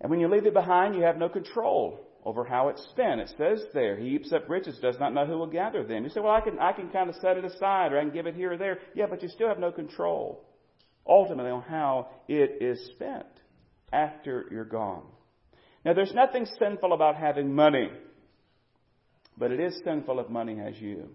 And 0.00 0.10
when 0.10 0.20
you 0.20 0.28
leave 0.28 0.46
it 0.46 0.54
behind, 0.54 0.94
you 0.94 1.02
have 1.02 1.16
no 1.16 1.28
control 1.28 2.08
over 2.24 2.44
how 2.44 2.68
it's 2.68 2.82
spent. 2.90 3.20
It 3.20 3.32
says 3.36 3.64
there, 3.74 3.96
he 3.96 4.10
heaps 4.10 4.32
up 4.32 4.48
riches, 4.48 4.78
does 4.80 4.96
not 5.00 5.12
know 5.12 5.26
who 5.26 5.38
will 5.38 5.48
gather 5.48 5.82
them. 5.84 6.04
You 6.04 6.10
say, 6.10 6.20
well, 6.20 6.32
I 6.32 6.40
can, 6.40 6.60
I 6.60 6.72
can 6.72 6.90
kind 6.90 7.10
of 7.10 7.16
set 7.16 7.36
it 7.36 7.44
aside 7.44 7.92
or 7.92 7.98
I 7.98 8.02
can 8.02 8.12
give 8.12 8.26
it 8.26 8.36
here 8.36 8.52
or 8.52 8.56
there. 8.56 8.78
Yeah, 8.94 9.06
but 9.10 9.22
you 9.22 9.28
still 9.28 9.48
have 9.48 9.58
no 9.58 9.72
control 9.72 10.44
ultimately 11.06 11.50
on 11.50 11.62
how 11.62 12.08
it 12.28 12.62
is 12.62 12.90
spent 12.94 13.26
after 13.92 14.46
you're 14.50 14.64
gone. 14.64 15.04
Now, 15.84 15.94
there's 15.94 16.14
nothing 16.14 16.46
sinful 16.58 16.92
about 16.92 17.16
having 17.16 17.54
money, 17.54 17.90
but 19.36 19.50
it 19.50 19.60
is 19.60 19.80
sinful 19.84 20.20
if 20.20 20.28
money 20.28 20.56
has 20.58 20.80
you. 20.80 21.08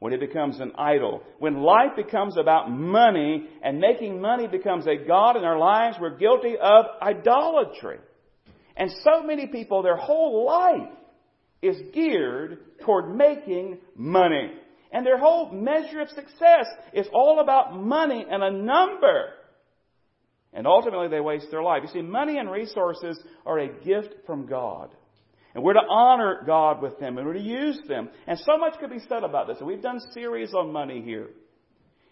When 0.00 0.12
it 0.12 0.20
becomes 0.20 0.60
an 0.60 0.72
idol, 0.78 1.22
when 1.38 1.62
life 1.62 1.96
becomes 1.96 2.36
about 2.36 2.70
money 2.70 3.48
and 3.62 3.80
making 3.80 4.20
money 4.20 4.46
becomes 4.46 4.86
a 4.86 4.96
God 4.96 5.36
in 5.36 5.42
our 5.44 5.58
lives, 5.58 5.96
we're 6.00 6.16
guilty 6.16 6.54
of 6.60 6.84
idolatry. 7.02 7.98
And 8.76 8.90
so 9.02 9.24
many 9.24 9.48
people, 9.48 9.82
their 9.82 9.96
whole 9.96 10.46
life 10.46 10.92
is 11.62 11.76
geared 11.92 12.58
toward 12.84 13.16
making 13.16 13.78
money. 13.96 14.52
And 14.92 15.04
their 15.04 15.18
whole 15.18 15.50
measure 15.52 16.00
of 16.00 16.08
success 16.10 16.66
is 16.92 17.06
all 17.12 17.40
about 17.40 17.76
money 17.76 18.24
and 18.28 18.42
a 18.42 18.52
number. 18.52 19.30
And 20.52 20.66
ultimately 20.66 21.08
they 21.08 21.20
waste 21.20 21.50
their 21.50 21.62
life. 21.62 21.82
You 21.82 21.90
see, 21.92 22.02
money 22.02 22.38
and 22.38 22.50
resources 22.50 23.20
are 23.44 23.58
a 23.58 23.68
gift 23.68 24.14
from 24.26 24.46
God. 24.46 24.90
And 25.54 25.64
we're 25.64 25.74
to 25.74 25.86
honor 25.88 26.42
God 26.46 26.82
with 26.82 26.98
them 26.98 27.18
and 27.18 27.26
we're 27.26 27.34
to 27.34 27.40
use 27.40 27.80
them. 27.88 28.08
And 28.26 28.38
so 28.38 28.58
much 28.58 28.78
could 28.78 28.90
be 28.90 29.00
said 29.08 29.24
about 29.24 29.46
this. 29.46 29.58
And 29.58 29.66
we've 29.66 29.82
done 29.82 30.00
series 30.12 30.54
on 30.54 30.72
money 30.72 31.02
here. 31.02 31.28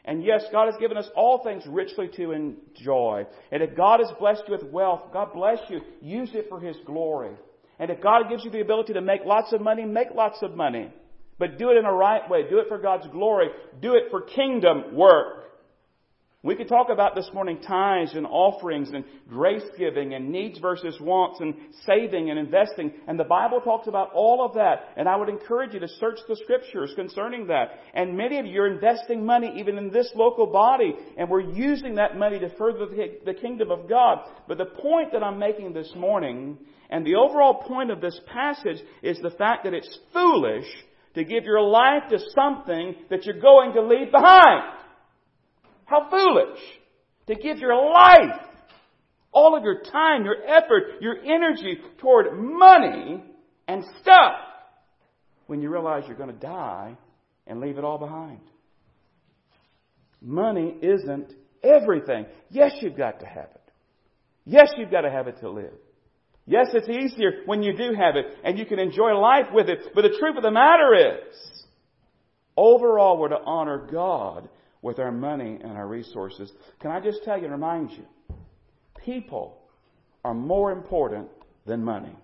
And 0.04 0.24
yes, 0.24 0.44
God 0.52 0.66
has 0.66 0.80
given 0.80 0.96
us 0.96 1.08
all 1.16 1.42
things 1.42 1.64
richly 1.66 2.08
to 2.16 2.30
enjoy. 2.30 3.24
And 3.50 3.62
if 3.62 3.76
God 3.76 4.00
has 4.00 4.10
blessed 4.18 4.44
you 4.46 4.56
with 4.56 4.70
wealth, 4.70 5.12
God 5.12 5.32
bless 5.34 5.58
you. 5.68 5.80
Use 6.00 6.30
it 6.32 6.46
for 6.48 6.60
His 6.60 6.76
glory. 6.86 7.32
And 7.78 7.90
if 7.90 8.00
God 8.00 8.28
gives 8.30 8.44
you 8.44 8.50
the 8.50 8.60
ability 8.60 8.92
to 8.94 9.00
make 9.00 9.24
lots 9.24 9.52
of 9.52 9.60
money, 9.60 9.84
make 9.84 10.08
lots 10.14 10.38
of 10.42 10.54
money. 10.54 10.92
But 11.38 11.58
do 11.58 11.70
it 11.70 11.76
in 11.76 11.84
a 11.84 11.92
right 11.92 12.28
way. 12.30 12.48
Do 12.48 12.58
it 12.58 12.68
for 12.68 12.78
God's 12.78 13.08
glory. 13.08 13.48
Do 13.82 13.94
it 13.94 14.04
for 14.10 14.22
kingdom 14.22 14.94
work. 14.94 15.44
We 16.46 16.54
could 16.54 16.68
talk 16.68 16.90
about 16.90 17.16
this 17.16 17.28
morning 17.34 17.58
tithes 17.60 18.14
and 18.14 18.24
offerings 18.24 18.90
and 18.90 19.04
grace 19.28 19.64
giving 19.76 20.14
and 20.14 20.30
needs 20.30 20.60
versus 20.60 20.96
wants 21.00 21.40
and 21.40 21.56
saving 21.84 22.30
and 22.30 22.38
investing. 22.38 22.92
And 23.08 23.18
the 23.18 23.24
Bible 23.24 23.60
talks 23.60 23.88
about 23.88 24.12
all 24.14 24.46
of 24.46 24.54
that. 24.54 24.92
And 24.96 25.08
I 25.08 25.16
would 25.16 25.28
encourage 25.28 25.74
you 25.74 25.80
to 25.80 25.88
search 25.88 26.20
the 26.28 26.36
scriptures 26.36 26.92
concerning 26.94 27.48
that. 27.48 27.80
And 27.94 28.16
many 28.16 28.38
of 28.38 28.46
you 28.46 28.62
are 28.62 28.72
investing 28.72 29.26
money 29.26 29.54
even 29.58 29.76
in 29.76 29.90
this 29.90 30.08
local 30.14 30.46
body. 30.46 30.94
And 31.18 31.28
we're 31.28 31.40
using 31.40 31.96
that 31.96 32.16
money 32.16 32.38
to 32.38 32.48
further 32.56 32.86
the 32.86 33.34
kingdom 33.34 33.72
of 33.72 33.88
God. 33.88 34.18
But 34.46 34.58
the 34.58 34.66
point 34.66 35.10
that 35.14 35.24
I'm 35.24 35.40
making 35.40 35.72
this 35.72 35.92
morning 35.96 36.58
and 36.90 37.04
the 37.04 37.16
overall 37.16 37.64
point 37.64 37.90
of 37.90 38.00
this 38.00 38.20
passage 38.32 38.78
is 39.02 39.18
the 39.18 39.30
fact 39.30 39.64
that 39.64 39.74
it's 39.74 39.98
foolish 40.12 40.66
to 41.14 41.24
give 41.24 41.42
your 41.42 41.62
life 41.62 42.04
to 42.10 42.20
something 42.36 42.94
that 43.10 43.24
you're 43.26 43.40
going 43.40 43.72
to 43.72 43.82
leave 43.82 44.12
behind. 44.12 44.74
How 45.86 46.10
foolish 46.10 46.60
to 47.28 47.34
give 47.34 47.58
your 47.58 47.74
life, 47.90 48.40
all 49.32 49.56
of 49.56 49.64
your 49.64 49.82
time, 49.82 50.24
your 50.24 50.44
effort, 50.46 51.00
your 51.00 51.16
energy 51.24 51.78
toward 51.98 52.38
money 52.38 53.22
and 53.66 53.84
stuff 54.00 54.34
when 55.46 55.62
you 55.62 55.70
realize 55.70 56.04
you're 56.06 56.16
going 56.16 56.32
to 56.32 56.46
die 56.46 56.96
and 57.46 57.60
leave 57.60 57.78
it 57.78 57.84
all 57.84 57.98
behind. 57.98 58.40
Money 60.20 60.74
isn't 60.82 61.32
everything. 61.62 62.26
Yes, 62.50 62.72
you've 62.80 62.96
got 62.96 63.20
to 63.20 63.26
have 63.26 63.48
it. 63.54 63.72
Yes, 64.44 64.72
you've 64.76 64.90
got 64.90 65.02
to 65.02 65.10
have 65.10 65.28
it 65.28 65.38
to 65.40 65.50
live. 65.50 65.74
Yes, 66.46 66.68
it's 66.72 66.88
easier 66.88 67.42
when 67.46 67.62
you 67.62 67.76
do 67.76 67.92
have 67.94 68.16
it 68.16 68.26
and 68.44 68.58
you 68.58 68.66
can 68.66 68.78
enjoy 68.78 69.12
life 69.12 69.46
with 69.52 69.68
it. 69.68 69.90
But 69.94 70.02
the 70.02 70.16
truth 70.18 70.36
of 70.36 70.42
the 70.42 70.50
matter 70.50 70.94
is, 70.94 71.64
overall, 72.56 73.18
we're 73.18 73.28
to 73.28 73.40
honor 73.44 73.88
God 73.90 74.48
with 74.86 75.00
our 75.00 75.10
money 75.10 75.58
and 75.60 75.72
our 75.72 75.88
resources. 75.88 76.52
Can 76.80 76.92
I 76.92 77.00
just 77.00 77.24
tell 77.24 77.36
you 77.36 77.42
and 77.42 77.52
remind 77.52 77.90
you? 77.90 78.04
People 79.04 79.58
are 80.24 80.32
more 80.32 80.70
important 80.70 81.26
than 81.66 81.82
money. 81.82 82.16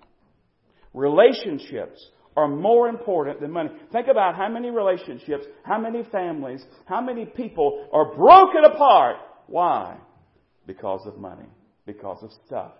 Relationships 0.94 2.00
are 2.36 2.46
more 2.46 2.88
important 2.88 3.40
than 3.40 3.50
money. 3.50 3.70
Think 3.90 4.06
about 4.06 4.36
how 4.36 4.48
many 4.48 4.70
relationships, 4.70 5.44
how 5.64 5.80
many 5.80 6.04
families, 6.12 6.64
how 6.86 7.00
many 7.00 7.26
people 7.26 7.88
are 7.92 8.14
broken 8.14 8.64
apart. 8.64 9.16
Why? 9.48 9.96
Because 10.64 11.04
of 11.04 11.18
money, 11.18 11.48
because 11.84 12.22
of 12.22 12.30
stuff, 12.46 12.74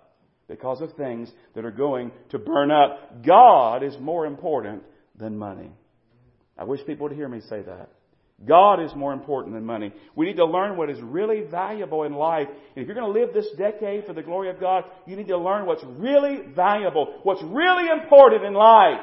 because 0.47 0.81
of 0.81 0.93
things 0.93 1.29
that 1.57 1.65
are 1.65 1.73
going 1.73 2.13
to 2.29 2.39
burn 2.39 2.71
up. 2.71 3.25
God 3.27 3.83
is 3.83 3.97
more 3.99 4.27
important 4.27 4.85
than 5.19 5.37
money. 5.37 5.73
I 6.57 6.63
wish 6.63 6.87
people 6.87 7.09
would 7.09 7.17
hear 7.17 7.29
me 7.29 7.41
say 7.41 7.63
that. 7.63 7.91
God 8.47 8.83
is 8.83 8.95
more 8.97 9.13
important 9.13 9.55
than 9.55 9.65
money. 9.65 9.93
We 10.17 10.27
need 10.27 10.37
to 10.37 10.45
learn 10.45 10.77
what 10.77 10.91
is 10.91 11.01
really 11.01 11.43
valuable 11.43 12.03
in 12.03 12.13
life. 12.13 12.49
And 12.49 12.83
if 12.83 12.87
you're 12.87 12.97
going 12.97 13.13
to 13.13 13.21
live 13.21 13.33
this 13.33 13.49
decade 13.57 14.05
for 14.05 14.15
the 14.15 14.23
glory 14.23 14.51
of 14.51 14.59
God, 14.59 14.85
you 15.07 15.15
need 15.15 15.29
to 15.29 15.39
learn 15.39 15.67
what's 15.67 15.85
really 15.85 16.41
valuable, 16.55 17.21
what's 17.23 17.43
really 17.43 17.89
important 17.89 18.45
in 18.45 18.55
life. 18.55 19.01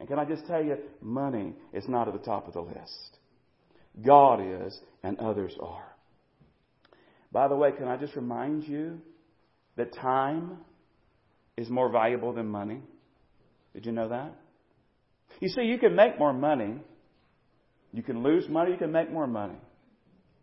And 0.00 0.08
can 0.08 0.18
I 0.18 0.24
just 0.24 0.46
tell 0.46 0.64
you, 0.64 0.78
money 1.00 1.52
is 1.72 1.86
not 1.86 2.08
at 2.08 2.14
the 2.14 2.20
top 2.20 2.48
of 2.48 2.54
the 2.54 2.62
list. 2.62 3.18
God 4.04 4.40
is, 4.40 4.78
and 5.02 5.18
others 5.18 5.54
are. 5.60 5.84
By 7.30 7.48
the 7.48 7.56
way, 7.56 7.72
can 7.72 7.88
I 7.88 7.96
just 7.96 8.16
remind 8.16 8.64
you 8.64 9.00
that 9.76 9.94
time 9.94 10.58
is 11.56 11.68
more 11.68 11.90
valuable 11.90 12.32
than 12.32 12.46
money? 12.46 12.80
Did 13.74 13.86
you 13.86 13.92
know 13.92 14.08
that? 14.08 14.34
You 15.40 15.48
see, 15.48 15.62
you 15.62 15.78
can 15.78 15.94
make 15.94 16.18
more 16.18 16.32
money 16.32 16.76
you 17.92 18.02
can 18.02 18.22
lose 18.22 18.48
money, 18.48 18.72
you 18.72 18.78
can 18.78 18.92
make 18.92 19.10
more 19.10 19.26
money. 19.26 19.56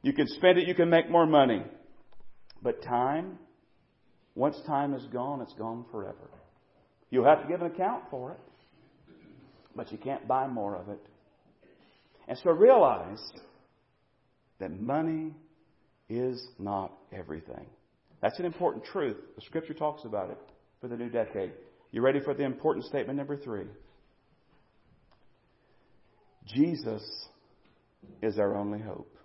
You 0.01 0.13
can 0.13 0.27
spend 0.27 0.57
it, 0.57 0.67
you 0.67 0.75
can 0.75 0.89
make 0.89 1.09
more 1.09 1.25
money. 1.25 1.63
But 2.61 2.83
time, 2.83 3.39
once 4.35 4.57
time 4.65 4.93
is 4.93 5.03
gone, 5.11 5.41
it's 5.41 5.53
gone 5.53 5.85
forever. 5.91 6.29
You'll 7.09 7.25
have 7.25 7.41
to 7.41 7.47
give 7.47 7.61
an 7.61 7.67
account 7.67 8.03
for 8.11 8.33
it, 8.33 8.39
but 9.75 9.91
you 9.91 9.97
can't 9.97 10.27
buy 10.27 10.47
more 10.47 10.75
of 10.75 10.89
it. 10.89 11.01
And 12.27 12.37
so 12.43 12.51
realize 12.51 13.19
that 14.59 14.79
money 14.79 15.33
is 16.07 16.47
not 16.59 16.91
everything. 17.11 17.65
That's 18.21 18.37
an 18.39 18.45
important 18.45 18.85
truth. 18.85 19.17
The 19.35 19.41
scripture 19.41 19.73
talks 19.73 20.05
about 20.05 20.29
it 20.29 20.37
for 20.81 20.87
the 20.87 20.97
new 20.97 21.09
decade. 21.09 21.53
You 21.91 22.01
ready 22.01 22.19
for 22.19 22.33
the 22.33 22.43
important 22.43 22.85
statement 22.85 23.17
number 23.17 23.37
three? 23.37 23.65
Jesus 26.45 27.03
is 28.21 28.37
our 28.37 28.55
only 28.55 28.79
hope. 28.79 29.15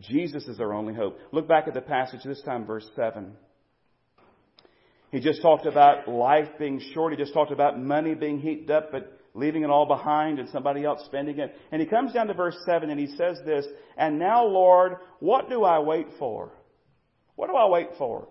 Jesus 0.00 0.46
is 0.46 0.60
our 0.60 0.74
only 0.74 0.94
hope. 0.94 1.18
Look 1.32 1.48
back 1.48 1.68
at 1.68 1.74
the 1.74 1.80
passage, 1.80 2.20
this 2.24 2.42
time 2.42 2.66
verse 2.66 2.88
7. 2.96 3.32
He 5.10 5.20
just 5.20 5.40
talked 5.40 5.66
about 5.66 6.08
life 6.08 6.48
being 6.58 6.80
short. 6.92 7.12
He 7.12 7.18
just 7.18 7.32
talked 7.32 7.52
about 7.52 7.80
money 7.80 8.14
being 8.14 8.38
heaped 8.38 8.70
up, 8.70 8.90
but 8.92 9.18
leaving 9.34 9.62
it 9.62 9.70
all 9.70 9.86
behind 9.86 10.38
and 10.38 10.48
somebody 10.48 10.84
else 10.84 11.02
spending 11.06 11.38
it. 11.38 11.54
And 11.70 11.80
he 11.80 11.86
comes 11.86 12.12
down 12.12 12.26
to 12.26 12.34
verse 12.34 12.56
7 12.66 12.90
and 12.90 12.98
he 12.98 13.06
says 13.16 13.38
this, 13.46 13.66
And 13.96 14.18
now, 14.18 14.44
Lord, 14.44 14.96
what 15.20 15.48
do 15.48 15.62
I 15.64 15.78
wait 15.78 16.08
for? 16.18 16.52
What 17.36 17.48
do 17.48 17.56
I 17.56 17.68
wait 17.68 17.88
for? 17.98 18.28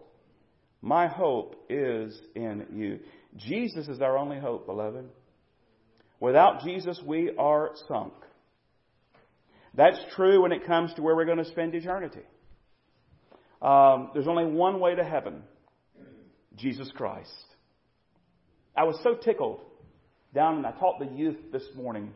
My 0.81 1.07
hope 1.07 1.55
is 1.69 2.19
in 2.35 2.65
you. 2.73 2.99
Jesus 3.37 3.87
is 3.87 4.01
our 4.01 4.17
only 4.17 4.39
hope, 4.39 4.65
beloved. 4.65 5.05
Without 6.19 6.61
Jesus, 6.61 7.01
we 7.05 7.31
are 7.37 7.71
sunk. 7.87 8.13
That's 9.75 9.99
true 10.15 10.41
when 10.41 10.51
it 10.51 10.65
comes 10.65 10.93
to 10.93 11.01
where 11.01 11.15
we're 11.15 11.25
going 11.25 11.37
to 11.37 11.45
spend 11.45 11.75
eternity. 11.75 12.21
Um, 13.61 14.11
there's 14.13 14.27
only 14.27 14.45
one 14.45 14.79
way 14.79 14.95
to 14.95 15.03
heaven 15.03 15.43
Jesus 16.55 16.91
Christ. 16.95 17.29
I 18.77 18.83
was 18.83 18.97
so 19.03 19.15
tickled 19.15 19.59
down 20.33 20.57
and 20.57 20.65
I 20.65 20.71
taught 20.71 20.99
the 20.99 21.05
youth 21.05 21.37
this 21.51 21.63
morning. 21.75 22.13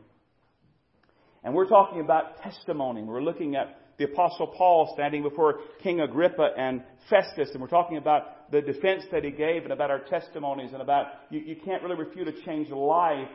And 1.42 1.54
we're 1.54 1.68
talking 1.68 2.00
about 2.00 2.42
testimony. 2.42 3.02
We're 3.02 3.22
looking 3.22 3.56
at 3.56 3.78
the 3.98 4.04
Apostle 4.04 4.46
Paul 4.46 4.92
standing 4.94 5.22
before 5.22 5.60
King 5.82 6.00
Agrippa 6.00 6.50
and 6.56 6.82
Festus, 7.10 7.50
and 7.52 7.60
we're 7.60 7.68
talking 7.68 7.98
about 7.98 8.50
the 8.50 8.62
defense 8.62 9.04
that 9.12 9.24
he 9.24 9.30
gave 9.30 9.64
and 9.64 9.72
about 9.72 9.90
our 9.90 10.00
testimonies 10.00 10.72
and 10.72 10.80
about 10.80 11.06
you, 11.28 11.40
you 11.40 11.56
can't 11.56 11.82
really 11.82 11.96
refute 11.96 12.28
a 12.28 12.32
changed 12.44 12.70
life. 12.70 13.28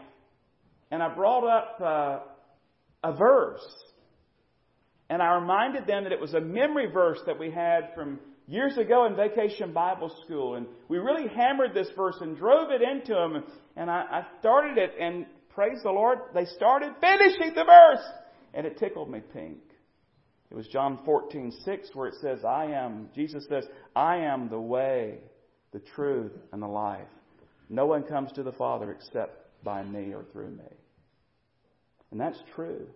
And 0.90 1.04
I 1.04 1.14
brought 1.14 1.48
up 1.48 1.82
uh, 1.82 2.20
a 3.04 3.16
verse 3.16 3.66
and 5.10 5.22
I 5.22 5.36
reminded 5.36 5.86
them 5.86 6.04
that 6.04 6.12
it 6.12 6.20
was 6.20 6.34
a 6.34 6.42
memory 6.42 6.88
verse 6.92 7.20
that 7.26 7.40
we 7.40 7.52
had 7.52 7.94
from 7.94 8.20
years 8.48 8.78
ago 8.78 9.06
in 9.06 9.16
Vacation 9.16 9.72
Bible 9.72 10.12
School. 10.26 10.56
And 10.56 10.66
we 10.88 10.98
really 10.98 11.28
hammered 11.28 11.74
this 11.74 11.88
verse 11.96 12.18
and 12.22 12.36
drove 12.36 12.72
it 12.72 12.82
into 12.82 13.14
them. 13.14 13.44
And 13.76 13.90
I, 13.90 14.02
I 14.02 14.26
started 14.40 14.78
it, 14.78 14.94
and 15.00 15.26
praise 15.54 15.80
the 15.84 15.92
Lord, 15.92 16.20
they 16.34 16.46
started 16.46 16.94
finishing 17.00 17.54
the 17.56 17.66
verse. 17.66 18.06
And 18.54 18.66
it 18.66 18.78
tickled 18.78 19.10
me 19.10 19.22
pink. 19.34 19.60
It 20.50 20.56
was 20.56 20.68
John 20.68 21.00
14, 21.06 21.52
6, 21.64 21.90
where 21.94 22.08
it 22.08 22.16
says, 22.22 22.46
I 22.46 22.66
am, 22.66 23.10
Jesus 23.16 23.46
says, 23.50 23.66
I 23.96 24.18
am 24.18 24.50
the 24.50 24.60
way, 24.60 25.20
the 25.72 25.82
truth, 25.96 26.32
and 26.52 26.62
the 26.62 26.68
life. 26.68 27.08
No 27.70 27.88
one 27.88 28.04
comes 28.04 28.32
to 28.34 28.44
the 28.44 28.52
Father 28.52 28.92
except 28.92 29.64
by 29.64 29.84
me 29.84 30.14
or 30.14 30.24
through 30.32 30.52
me. 30.52 30.64
And 32.12 32.20
that's 32.20 32.40
true. 32.56 32.88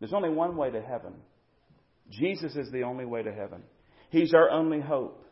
There's 0.00 0.12
only 0.12 0.30
one 0.30 0.56
way 0.56 0.70
to 0.70 0.80
heaven. 0.80 1.14
Jesus 2.10 2.56
is 2.56 2.70
the 2.70 2.82
only 2.82 3.04
way 3.04 3.22
to 3.22 3.32
heaven. 3.32 3.62
He's 4.10 4.32
our 4.32 4.50
only 4.50 4.80
hope. 4.80 5.24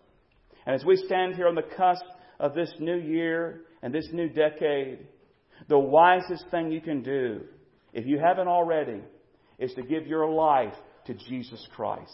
And 0.67 0.75
as 0.75 0.85
we 0.85 0.97
stand 0.97 1.35
here 1.35 1.49
on 1.49 1.55
the 1.55 1.63
cusp 1.63 2.05
of 2.39 2.55
this 2.55 2.73
new 2.79 2.97
year 2.97 3.63
and 3.83 3.95
this 3.95 4.09
new 4.13 4.29
decade, 4.29 5.07
the 5.69 5.79
wisest 5.79 6.45
thing 6.51 6.71
you 6.71 6.81
can 6.81 7.03
do, 7.03 7.43
if 7.93 8.07
you 8.07 8.19
haven't 8.19 8.49
already, 8.49 9.01
is 9.59 9.73
to 9.75 9.83
give 9.83 10.07
your 10.07 10.31
life 10.31 10.75
to 11.07 11.15
Jesus 11.15 11.67
Christ. 11.75 12.13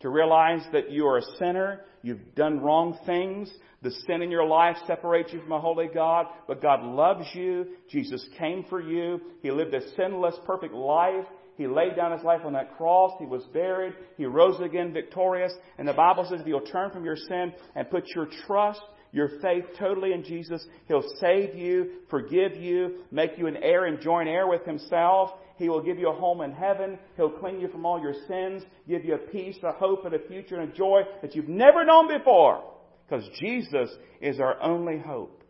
To 0.00 0.08
realize 0.08 0.62
that 0.72 0.90
you 0.90 1.06
are 1.06 1.18
a 1.18 1.36
sinner, 1.38 1.82
you've 2.02 2.34
done 2.34 2.60
wrong 2.60 2.98
things, 3.06 3.50
the 3.82 3.92
sin 4.06 4.22
in 4.22 4.30
your 4.30 4.46
life 4.46 4.76
separates 4.86 5.32
you 5.32 5.40
from 5.40 5.52
a 5.52 5.60
holy 5.60 5.88
God, 5.92 6.26
but 6.48 6.62
God 6.62 6.82
loves 6.82 7.26
you. 7.34 7.66
Jesus 7.90 8.26
came 8.38 8.64
for 8.68 8.80
you. 8.80 9.20
He 9.42 9.50
lived 9.50 9.74
a 9.74 9.94
sinless, 9.94 10.34
perfect 10.46 10.74
life. 10.74 11.26
He 11.56 11.66
laid 11.66 11.96
down 11.96 12.12
his 12.12 12.24
life 12.24 12.40
on 12.44 12.54
that 12.54 12.76
cross. 12.76 13.12
He 13.18 13.26
was 13.26 13.44
buried. 13.52 13.94
He 14.16 14.26
rose 14.26 14.60
again 14.60 14.92
victorious. 14.92 15.52
And 15.78 15.86
the 15.86 15.92
Bible 15.92 16.26
says 16.28 16.40
if 16.40 16.46
you'll 16.46 16.60
turn 16.60 16.90
from 16.90 17.04
your 17.04 17.16
sin 17.16 17.52
and 17.74 17.90
put 17.90 18.08
your 18.14 18.28
trust, 18.46 18.80
your 19.14 19.30
faith 19.40 19.64
totally 19.78 20.12
in 20.12 20.24
Jesus, 20.24 20.66
He'll 20.88 21.08
save 21.20 21.54
you, 21.54 22.00
forgive 22.10 22.56
you, 22.56 23.04
make 23.12 23.38
you 23.38 23.46
an 23.46 23.56
heir 23.56 23.86
and 23.86 24.00
join 24.00 24.26
heir 24.26 24.48
with 24.48 24.64
Himself. 24.64 25.30
He 25.56 25.68
will 25.68 25.82
give 25.82 26.00
you 26.00 26.10
a 26.10 26.16
home 26.16 26.40
in 26.40 26.50
heaven. 26.50 26.98
He'll 27.16 27.30
clean 27.30 27.60
you 27.60 27.68
from 27.68 27.86
all 27.86 28.00
your 28.00 28.16
sins, 28.26 28.64
give 28.88 29.04
you 29.04 29.14
a 29.14 29.18
peace, 29.18 29.56
a 29.62 29.70
hope, 29.70 30.04
and 30.04 30.14
a 30.14 30.26
future 30.26 30.56
and 30.58 30.72
a 30.72 30.76
joy 30.76 31.02
that 31.22 31.36
you've 31.36 31.48
never 31.48 31.84
known 31.84 32.08
before. 32.08 32.64
Because 33.08 33.24
Jesus 33.38 33.88
is 34.20 34.40
our 34.40 34.60
only 34.60 34.98
hope. 34.98 35.44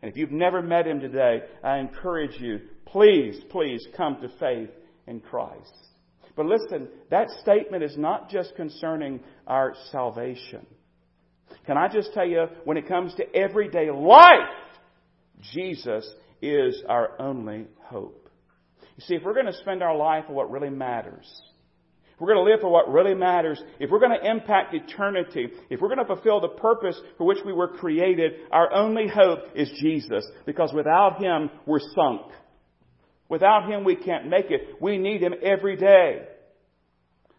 And 0.00 0.08
if 0.08 0.16
you've 0.16 0.30
never 0.30 0.62
met 0.62 0.86
Him 0.86 1.00
today, 1.00 1.42
I 1.64 1.78
encourage 1.78 2.40
you, 2.40 2.60
please, 2.86 3.40
please 3.50 3.84
come 3.96 4.20
to 4.20 4.28
faith 4.38 4.70
in 5.08 5.20
Christ. 5.20 5.74
But 6.36 6.46
listen, 6.46 6.88
that 7.10 7.28
statement 7.42 7.82
is 7.82 7.96
not 7.96 8.30
just 8.30 8.54
concerning 8.54 9.20
our 9.46 9.74
salvation. 9.90 10.66
Can 11.66 11.76
I 11.76 11.88
just 11.88 12.12
tell 12.12 12.26
you, 12.26 12.46
when 12.64 12.76
it 12.76 12.86
comes 12.86 13.14
to 13.16 13.36
everyday 13.36 13.90
life, 13.90 14.48
Jesus 15.52 16.08
is 16.40 16.82
our 16.88 17.20
only 17.20 17.66
hope. 17.84 18.28
You 18.96 19.04
see, 19.04 19.14
if 19.14 19.22
we're 19.24 19.34
going 19.34 19.46
to 19.46 19.52
spend 19.52 19.82
our 19.82 19.96
life 19.96 20.24
on 20.28 20.34
what 20.34 20.50
really 20.50 20.70
matters, 20.70 21.26
if 22.12 22.20
we're 22.20 22.34
going 22.34 22.44
to 22.44 22.50
live 22.50 22.60
for 22.60 22.70
what 22.70 22.92
really 22.92 23.14
matters, 23.14 23.62
if 23.78 23.90
we're 23.90 24.00
going 24.00 24.18
to 24.18 24.28
impact 24.28 24.74
eternity, 24.74 25.48
if 25.70 25.80
we're 25.80 25.88
going 25.88 25.98
to 25.98 26.04
fulfill 26.04 26.40
the 26.40 26.48
purpose 26.48 27.00
for 27.16 27.24
which 27.24 27.38
we 27.46 27.52
were 27.52 27.68
created, 27.68 28.32
our 28.50 28.72
only 28.74 29.06
hope 29.06 29.40
is 29.54 29.70
Jesus. 29.80 30.26
Because 30.44 30.72
without 30.72 31.22
Him, 31.22 31.48
we're 31.64 31.80
sunk. 31.94 32.22
Without 33.28 33.70
Him, 33.70 33.84
we 33.84 33.96
can't 33.96 34.28
make 34.28 34.50
it. 34.50 34.80
We 34.80 34.98
need 34.98 35.22
Him 35.22 35.34
every 35.42 35.76
day. 35.76 36.26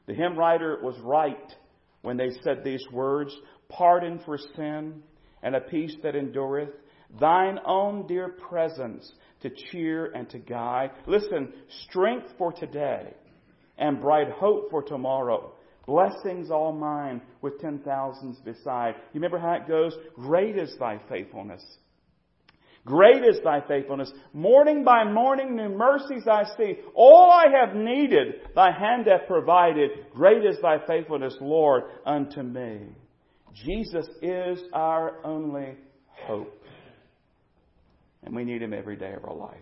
The 0.07 0.13
hymn 0.13 0.37
writer 0.37 0.79
was 0.81 0.99
right 1.03 1.53
when 2.01 2.17
they 2.17 2.31
said 2.43 2.63
these 2.63 2.83
words 2.91 3.35
pardon 3.69 4.19
for 4.25 4.37
sin 4.55 5.03
and 5.43 5.55
a 5.55 5.61
peace 5.61 5.95
that 6.03 6.15
endureth, 6.15 6.69
thine 7.19 7.59
own 7.65 8.07
dear 8.07 8.29
presence 8.29 9.11
to 9.41 9.49
cheer 9.49 10.05
and 10.07 10.29
to 10.31 10.39
guide. 10.39 10.91
Listen, 11.07 11.53
strength 11.85 12.27
for 12.37 12.51
today 12.51 13.13
and 13.77 14.01
bright 14.01 14.29
hope 14.31 14.69
for 14.69 14.83
tomorrow. 14.83 15.53
Blessings 15.85 16.51
all 16.51 16.71
mine 16.71 17.21
with 17.41 17.59
ten 17.59 17.79
thousands 17.79 18.39
beside. 18.39 18.95
You 19.13 19.21
remember 19.21 19.39
how 19.39 19.53
it 19.53 19.67
goes? 19.67 19.93
Great 20.15 20.57
is 20.57 20.75
thy 20.79 20.99
faithfulness. 21.09 21.63
Great 22.85 23.23
is 23.23 23.39
thy 23.43 23.61
faithfulness. 23.67 24.11
Morning 24.33 24.83
by 24.83 25.03
morning 25.03 25.55
new 25.55 25.69
mercies 25.69 26.23
I 26.29 26.43
see. 26.57 26.77
All 26.95 27.31
I 27.31 27.45
have 27.59 27.75
needed, 27.75 28.35
thy 28.55 28.71
hand 28.71 29.05
hath 29.07 29.27
provided. 29.27 29.91
Great 30.13 30.45
is 30.45 30.57
thy 30.61 30.77
faithfulness, 30.87 31.35
Lord, 31.41 31.83
unto 32.05 32.41
me. 32.41 32.79
Jesus 33.53 34.07
is 34.21 34.59
our 34.73 35.23
only 35.25 35.75
hope. 36.25 36.55
And 38.23 38.35
we 38.35 38.43
need 38.43 38.61
him 38.61 38.73
every 38.73 38.95
day 38.95 39.13
of 39.13 39.25
our 39.25 39.35
life. 39.35 39.57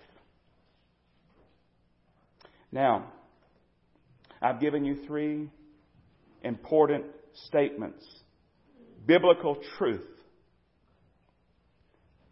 Now, 2.71 3.11
I've 4.41 4.59
given 4.59 4.85
you 4.85 5.05
three 5.07 5.49
important 6.43 7.05
statements. 7.33 8.05
Biblical 9.05 9.57
truth 9.77 10.16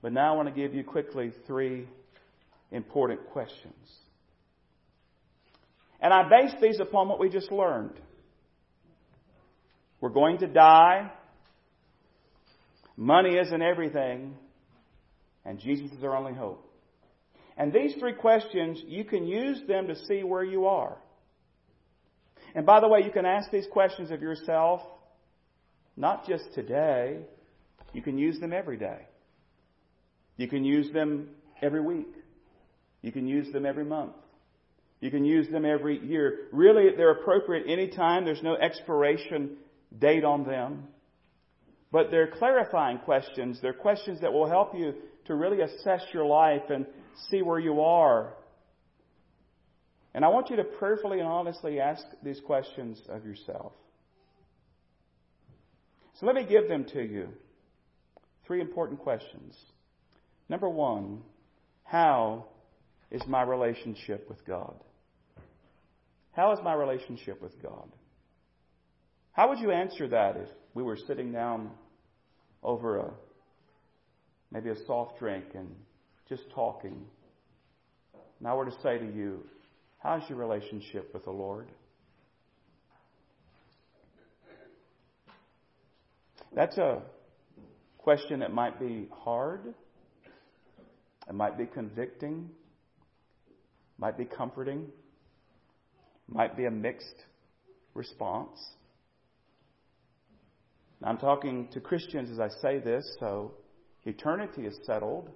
but 0.06 0.14
now 0.14 0.32
I 0.32 0.38
want 0.38 0.48
to 0.48 0.54
give 0.54 0.76
you 0.76 0.84
quickly 0.84 1.32
three 1.48 1.88
important 2.70 3.28
questions. 3.32 3.74
And 6.00 6.14
I 6.14 6.30
base 6.30 6.54
these 6.62 6.80
upon 6.80 7.10
what 7.10 7.20
we 7.20 7.28
just 7.28 7.52
learned. 7.52 8.00
We're 10.00 10.10
going 10.10 10.38
to 10.38 10.48
die. 10.48 11.12
Money 12.96 13.36
isn't 13.36 13.62
everything. 13.64 14.36
And 15.44 15.58
Jesus 15.60 15.92
is 15.92 16.04
our 16.04 16.16
only 16.16 16.36
hope. 16.36 16.72
And 17.58 17.74
these 17.74 17.96
three 18.00 18.14
questions, 18.14 18.80
you 18.86 19.06
can 19.06 19.26
use 19.26 19.60
them 19.68 19.88
to 19.88 19.96
see 20.06 20.22
where 20.22 20.44
you 20.44 20.68
are. 20.68 21.00
And 22.54 22.64
by 22.64 22.80
the 22.80 22.88
way, 22.88 23.00
you 23.04 23.12
can 23.12 23.26
ask 23.26 23.50
these 23.50 23.66
questions 23.72 24.12
of 24.12 24.22
yourself, 24.22 24.82
not 25.98 26.28
just 26.28 26.54
today, 26.54 27.22
you 27.92 28.04
can 28.04 28.20
use 28.20 28.40
them 28.40 28.54
every 28.54 28.78
day. 28.78 29.08
You 30.38 30.48
can 30.48 30.64
use 30.64 30.92
them 30.92 31.30
every 31.62 31.82
week. 31.82 32.14
You 33.02 33.12
can 33.12 33.28
use 33.28 33.52
them 33.54 33.66
every 33.66 33.86
month. 33.86 34.14
You 35.00 35.12
can 35.12 35.26
use 35.26 35.48
them 35.50 35.66
every 35.66 36.04
year. 36.06 36.48
Really, 36.52 36.96
they're 36.96 37.12
appropriate 37.12 37.66
anytime. 37.68 38.26
There's 38.26 38.42
no 38.42 38.56
expiration 38.56 39.58
date 39.98 40.24
on 40.24 40.46
them. 40.46 40.88
But 41.92 42.12
they're 42.12 42.32
clarifying 42.32 42.98
questions. 43.00 43.60
They're 43.62 43.74
questions 43.74 44.22
that 44.22 44.34
will 44.34 44.50
help 44.50 44.74
you 44.76 44.96
to 45.26 45.36
really 45.36 45.62
assess 45.62 46.02
your 46.14 46.26
life 46.26 46.64
and 46.70 46.86
see 47.30 47.42
where 47.42 47.60
you 47.60 47.82
are. 47.82 48.34
And 50.14 50.24
I 50.24 50.30
want 50.30 50.50
you 50.50 50.56
to 50.56 50.64
prayerfully 50.64 51.20
and 51.20 51.28
honestly 51.28 51.80
ask 51.80 52.04
these 52.24 52.40
questions 52.40 53.02
of 53.10 53.26
yourself. 53.26 53.74
So 56.20 56.26
let 56.26 56.36
me 56.36 56.46
give 56.46 56.70
them 56.70 56.86
to 56.94 57.02
you. 57.02 57.30
Three 58.48 58.62
important 58.62 59.00
questions. 59.00 59.56
Number 60.50 60.70
one, 60.70 61.22
how 61.84 62.46
is 63.12 63.22
my 63.28 63.44
relationship 63.44 64.28
with 64.30 64.46
God? 64.46 64.76
How 66.34 66.52
is 66.52 66.60
my 66.64 66.74
relationship 66.74 67.42
with 67.42 67.62
God? 67.62 67.90
How 69.32 69.50
would 69.50 69.60
you 69.60 69.72
answer 69.72 70.08
that 70.10 70.38
if 70.38 70.50
we 70.74 70.84
were 70.84 70.98
sitting 71.08 71.32
down 71.32 71.72
over 72.64 72.98
a 72.98 73.12
maybe 74.52 74.70
a 74.70 74.86
soft 74.86 75.20
drink 75.20 75.46
and 75.54 75.70
just 76.30 76.44
talking? 76.54 77.06
And 78.40 78.48
I 78.48 78.54
were 78.54 78.66
to 78.66 78.82
say 78.84 78.98
to 78.98 79.06
you, 79.06 79.46
how's 80.00 80.28
your 80.30 80.38
relationship 80.38 81.14
with 81.14 81.24
the 81.24 81.32
Lord? 81.32 81.68
That's 86.54 86.78
a 86.78 87.02
question 87.98 88.40
that 88.40 88.54
might 88.54 88.80
be 88.80 89.10
hard. 89.12 89.74
It 91.28 91.34
might 91.34 91.58
be 91.58 91.66
convicting. 91.66 92.50
Might 93.98 94.18
be 94.18 94.26
comforting. 94.26 94.88
Might 96.28 96.58
be 96.58 96.66
a 96.66 96.72
mixed 96.72 97.24
response. 97.94 98.58
I'm 101.04 101.18
talking 101.18 101.68
to 101.74 101.80
Christians 101.80 102.32
as 102.32 102.40
I 102.40 102.50
say 102.62 102.80
this, 102.80 103.06
so 103.20 103.52
eternity 104.06 104.64
is 104.64 104.76
settled 104.88 105.30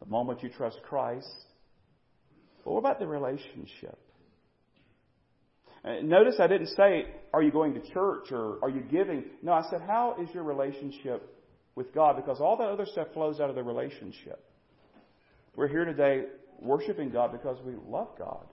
the 0.00 0.06
moment 0.06 0.42
you 0.42 0.50
trust 0.50 0.80
Christ. 0.82 1.34
But 2.64 2.72
what 2.72 2.80
about 2.80 2.98
the 2.98 3.06
relationship? 3.06 3.98
Notice 5.84 6.36
I 6.38 6.46
didn't 6.46 6.68
say, 6.76 7.06
are 7.32 7.42
you 7.42 7.50
going 7.50 7.74
to 7.74 7.80
church 7.92 8.30
or 8.30 8.58
are 8.62 8.68
you 8.68 8.82
giving? 8.82 9.24
No, 9.42 9.52
I 9.52 9.62
said, 9.70 9.80
how 9.80 10.16
is 10.20 10.28
your 10.34 10.44
relationship 10.44 11.42
with 11.74 11.92
God? 11.94 12.16
Because 12.16 12.40
all 12.40 12.56
that 12.58 12.68
other 12.68 12.86
stuff 12.86 13.08
flows 13.14 13.40
out 13.40 13.48
of 13.48 13.56
the 13.56 13.62
relationship. 13.62 14.44
We're 15.54 15.68
here 15.68 15.84
today 15.84 16.24
worshiping 16.60 17.10
God 17.10 17.32
because 17.32 17.58
we 17.64 17.74
love 17.86 18.08
God. 18.18 18.46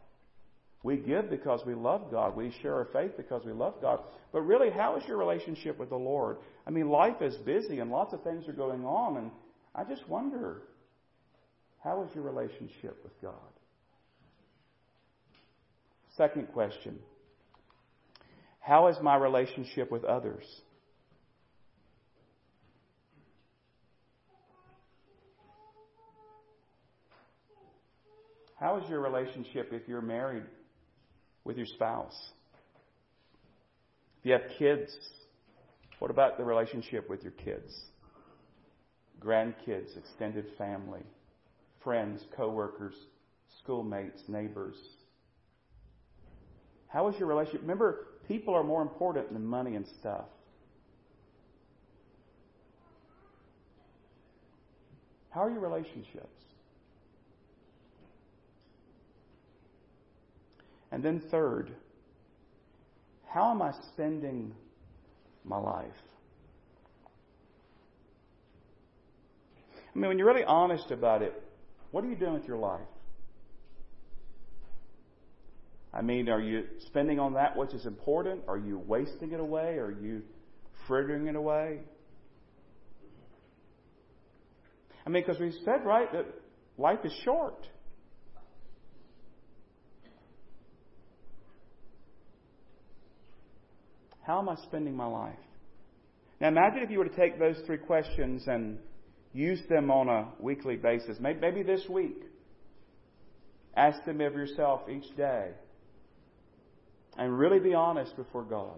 We 0.82 0.98
give 0.98 1.30
because 1.30 1.62
we 1.66 1.74
love 1.74 2.10
God. 2.10 2.36
We 2.36 2.54
share 2.62 2.76
our 2.76 2.88
faith 2.94 3.12
because 3.18 3.44
we 3.46 3.52
love 3.52 3.76
God. 3.82 4.00
But 4.32 4.42
really, 4.42 4.70
how 4.70 4.96
is 4.96 5.04
your 5.08 5.18
relationship 5.18 5.78
with 5.78 5.90
the 5.90 5.98
Lord? 5.98 6.38
I 6.66 6.72
mean, 6.72 6.90
life 6.90 7.22
is 7.22 7.36
busy 7.38 7.80
and 7.80 7.92
lots 7.92 8.14
of 8.14 8.24
things 8.24 8.48
are 8.48 8.54
going 8.54 8.86
on, 8.86 9.18
and 9.18 9.32
I 9.76 9.84
just 9.84 10.08
wonder 10.08 10.62
how 11.84 12.04
is 12.04 12.16
your 12.16 12.24
relationship 12.24 12.98
with 13.04 13.22
God? 13.22 13.34
Second 16.16 16.52
question 16.54 17.00
How 18.60 18.88
is 18.88 18.98
my 19.02 19.16
relationship 19.16 19.92
with 19.92 20.04
others? 20.06 20.44
How 28.60 28.78
is 28.78 28.90
your 28.90 29.00
relationship 29.00 29.70
if 29.72 29.88
you're 29.88 30.02
married 30.02 30.44
with 31.46 31.56
your 31.56 31.66
spouse? 31.66 32.18
If 34.20 34.26
you 34.26 34.34
have 34.34 34.42
kids, 34.58 34.92
what 36.00 36.12
about 36.12 36.38
the 36.38 36.44
relationship 36.44 37.10
with 37.10 37.24
your 37.24 37.32
kids? 37.32 37.74
Grandkids, 39.22 39.98
extended 39.98 40.46
family, 40.58 41.04
friends, 41.84 42.22
coworkers, 42.36 42.96
schoolmates, 43.64 44.22
neighbors. 44.28 44.76
How 46.90 47.08
is 47.08 47.16
your 47.18 47.30
relationship? 47.30 47.62
Remember, 47.62 48.08
people 48.28 48.54
are 48.56 48.64
more 48.64 48.82
important 48.82 49.32
than 49.32 49.46
money 49.46 49.76
and 49.76 49.86
stuff. 50.02 50.26
How 55.30 55.44
are 55.44 55.50
your 55.50 55.62
relationships? 55.62 56.28
And 60.92 61.04
then, 61.04 61.22
third, 61.32 61.72
how 63.28 63.52
am 63.52 63.62
I 63.62 63.72
spending 63.94 64.54
my 65.44 65.58
life? 65.58 65.92
I 69.96 70.00
mean, 70.00 70.08
when 70.08 70.18
you're 70.18 70.28
really 70.28 70.44
honest 70.44 70.92
about 70.92 71.22
it, 71.22 71.34
what 71.92 72.04
are 72.04 72.08
you 72.08 72.16
doing 72.16 72.34
with 72.34 72.46
your 72.46 72.58
life? 72.58 72.82
I 75.94 76.02
mean, 76.02 76.30
are 76.30 76.40
you 76.40 76.66
spending 76.86 77.20
on 77.20 77.34
that 77.34 77.58
which 77.58 77.74
is 77.74 77.86
important? 77.86 78.42
Are 78.48 78.58
you 78.58 78.80
wasting 78.80 79.32
it 79.32 79.40
away? 79.40 79.78
Are 79.78 79.92
you 79.92 80.22
frittering 80.88 81.28
it 81.28 81.36
away? 81.36 81.80
I 85.06 85.10
mean, 85.10 85.24
because 85.26 85.42
we 85.42 85.52
said, 85.66 85.84
right, 85.86 86.12
that 86.14 86.26
life 86.78 87.00
is 87.04 87.14
short. 87.24 87.68
How 94.30 94.38
am 94.38 94.48
I 94.48 94.58
spending 94.58 94.96
my 94.96 95.08
life? 95.08 95.34
Now 96.40 96.50
imagine 96.50 96.84
if 96.84 96.92
you 96.92 97.00
were 97.00 97.10
to 97.10 97.16
take 97.16 97.40
those 97.40 97.60
three 97.66 97.80
questions 97.80 98.44
and 98.46 98.78
use 99.34 99.60
them 99.70 99.90
on 99.90 100.08
a 100.08 100.28
weekly 100.40 100.76
basis, 100.76 101.18
maybe 101.20 101.64
this 101.64 101.82
week. 101.90 102.22
Ask 103.76 104.06
them 104.06 104.22
of 104.22 104.34
yourself 104.34 104.82
each 104.88 105.18
day. 105.18 105.50
And 107.18 107.40
really 107.40 107.58
be 107.58 107.74
honest 107.74 108.16
before 108.18 108.44
God. 108.44 108.78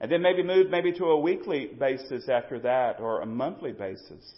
And 0.00 0.08
then 0.08 0.22
maybe 0.22 0.44
move 0.44 0.70
maybe 0.70 0.92
to 0.92 1.06
a 1.06 1.18
weekly 1.18 1.66
basis 1.66 2.28
after 2.28 2.60
that 2.60 3.00
or 3.00 3.22
a 3.22 3.26
monthly 3.26 3.72
basis. 3.72 4.34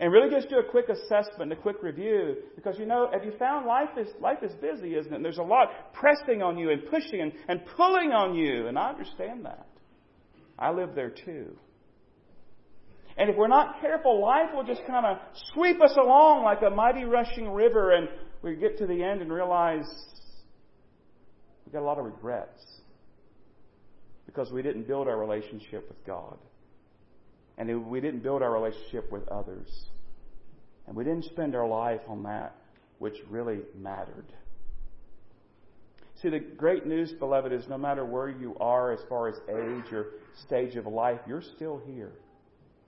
And 0.00 0.12
really 0.12 0.28
just 0.28 0.48
do 0.48 0.58
a 0.58 0.64
quick 0.64 0.86
assessment, 0.88 1.52
a 1.52 1.56
quick 1.56 1.82
review, 1.82 2.36
because 2.56 2.78
you 2.78 2.86
know, 2.86 3.08
have 3.12 3.24
you 3.24 3.32
found 3.38 3.66
life 3.66 3.90
is 3.96 4.08
life 4.20 4.42
is 4.42 4.52
busy, 4.54 4.96
isn't 4.96 5.12
it? 5.12 5.16
And 5.16 5.24
there's 5.24 5.38
a 5.38 5.42
lot 5.42 5.92
pressing 5.92 6.42
on 6.42 6.58
you 6.58 6.70
and 6.70 6.82
pushing 6.90 7.20
and, 7.20 7.32
and 7.48 7.60
pulling 7.76 8.10
on 8.10 8.34
you, 8.34 8.66
and 8.66 8.76
I 8.76 8.90
understand 8.90 9.44
that. 9.44 9.68
I 10.58 10.72
live 10.72 10.94
there 10.94 11.10
too. 11.10 11.56
And 13.16 13.30
if 13.30 13.36
we're 13.36 13.48
not 13.48 13.80
careful, 13.80 14.20
life 14.20 14.50
will 14.52 14.64
just 14.64 14.82
kind 14.86 15.06
of 15.06 15.18
sweep 15.52 15.80
us 15.80 15.94
along 15.96 16.42
like 16.42 16.62
a 16.66 16.74
mighty 16.74 17.04
rushing 17.04 17.52
river, 17.52 17.92
and 17.92 18.08
we 18.42 18.56
get 18.56 18.78
to 18.78 18.86
the 18.86 19.02
end 19.02 19.22
and 19.22 19.32
realize 19.32 19.86
we've 21.64 21.72
got 21.72 21.82
a 21.82 21.86
lot 21.86 21.98
of 21.98 22.04
regrets 22.04 22.60
because 24.26 24.50
we 24.50 24.62
didn't 24.62 24.88
build 24.88 25.06
our 25.06 25.18
relationship 25.18 25.88
with 25.88 26.04
God. 26.04 26.36
And 27.56 27.86
we 27.86 28.00
didn't 28.00 28.22
build 28.22 28.42
our 28.42 28.52
relationship 28.52 29.10
with 29.12 29.26
others. 29.28 29.68
And 30.86 30.96
we 30.96 31.04
didn't 31.04 31.24
spend 31.24 31.54
our 31.54 31.66
life 31.66 32.00
on 32.08 32.22
that 32.24 32.56
which 32.98 33.14
really 33.28 33.60
mattered. 33.76 34.26
See, 36.22 36.30
the 36.30 36.38
great 36.38 36.86
news, 36.86 37.12
beloved, 37.12 37.52
is 37.52 37.68
no 37.68 37.76
matter 37.76 38.04
where 38.04 38.28
you 38.28 38.56
are 38.60 38.92
as 38.92 39.00
far 39.08 39.28
as 39.28 39.34
age 39.48 39.92
or 39.92 40.06
stage 40.46 40.76
of 40.76 40.86
life, 40.86 41.20
you're 41.26 41.42
still 41.56 41.82
here. 41.86 42.12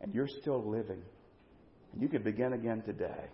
And 0.00 0.14
you're 0.14 0.28
still 0.40 0.64
living. 0.64 1.02
And 1.92 2.02
you 2.02 2.08
can 2.08 2.22
begin 2.22 2.52
again 2.52 2.82
today. 2.82 3.24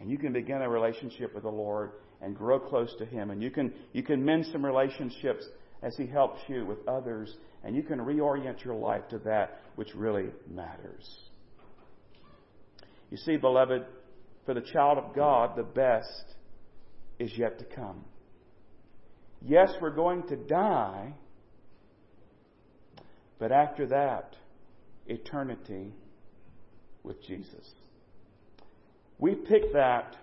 And 0.00 0.10
you 0.10 0.18
can 0.18 0.32
begin 0.32 0.62
a 0.62 0.68
relationship 0.68 1.34
with 1.34 1.44
the 1.44 1.50
Lord 1.50 1.92
and 2.20 2.36
grow 2.36 2.58
close 2.58 2.94
to 2.98 3.04
Him. 3.04 3.30
And 3.30 3.42
you 3.42 3.50
can, 3.50 3.72
you 3.92 4.02
can 4.02 4.24
mend 4.24 4.46
some 4.50 4.64
relationships 4.64 5.46
as 5.84 5.94
He 5.96 6.06
helps 6.06 6.40
you 6.48 6.64
with 6.66 6.78
others 6.88 7.36
and 7.62 7.76
you 7.76 7.82
can 7.82 7.98
reorient 7.98 8.64
your 8.64 8.74
life 8.74 9.06
to 9.10 9.18
that 9.20 9.60
which 9.76 9.94
really 9.94 10.30
matters. 10.50 11.18
You 13.10 13.18
see, 13.18 13.36
beloved, 13.36 13.84
for 14.44 14.54
the 14.54 14.60
child 14.60 14.98
of 14.98 15.14
God, 15.14 15.56
the 15.56 15.62
best 15.62 16.34
is 17.18 17.32
yet 17.36 17.58
to 17.58 17.64
come. 17.64 18.04
Yes, 19.46 19.72
we're 19.80 19.94
going 19.94 20.26
to 20.28 20.36
die, 20.36 21.14
but 23.38 23.52
after 23.52 23.86
that, 23.88 24.36
eternity 25.06 25.92
with 27.02 27.22
Jesus. 27.26 27.74
We 29.18 29.34
pick 29.34 29.72
that 29.74 30.16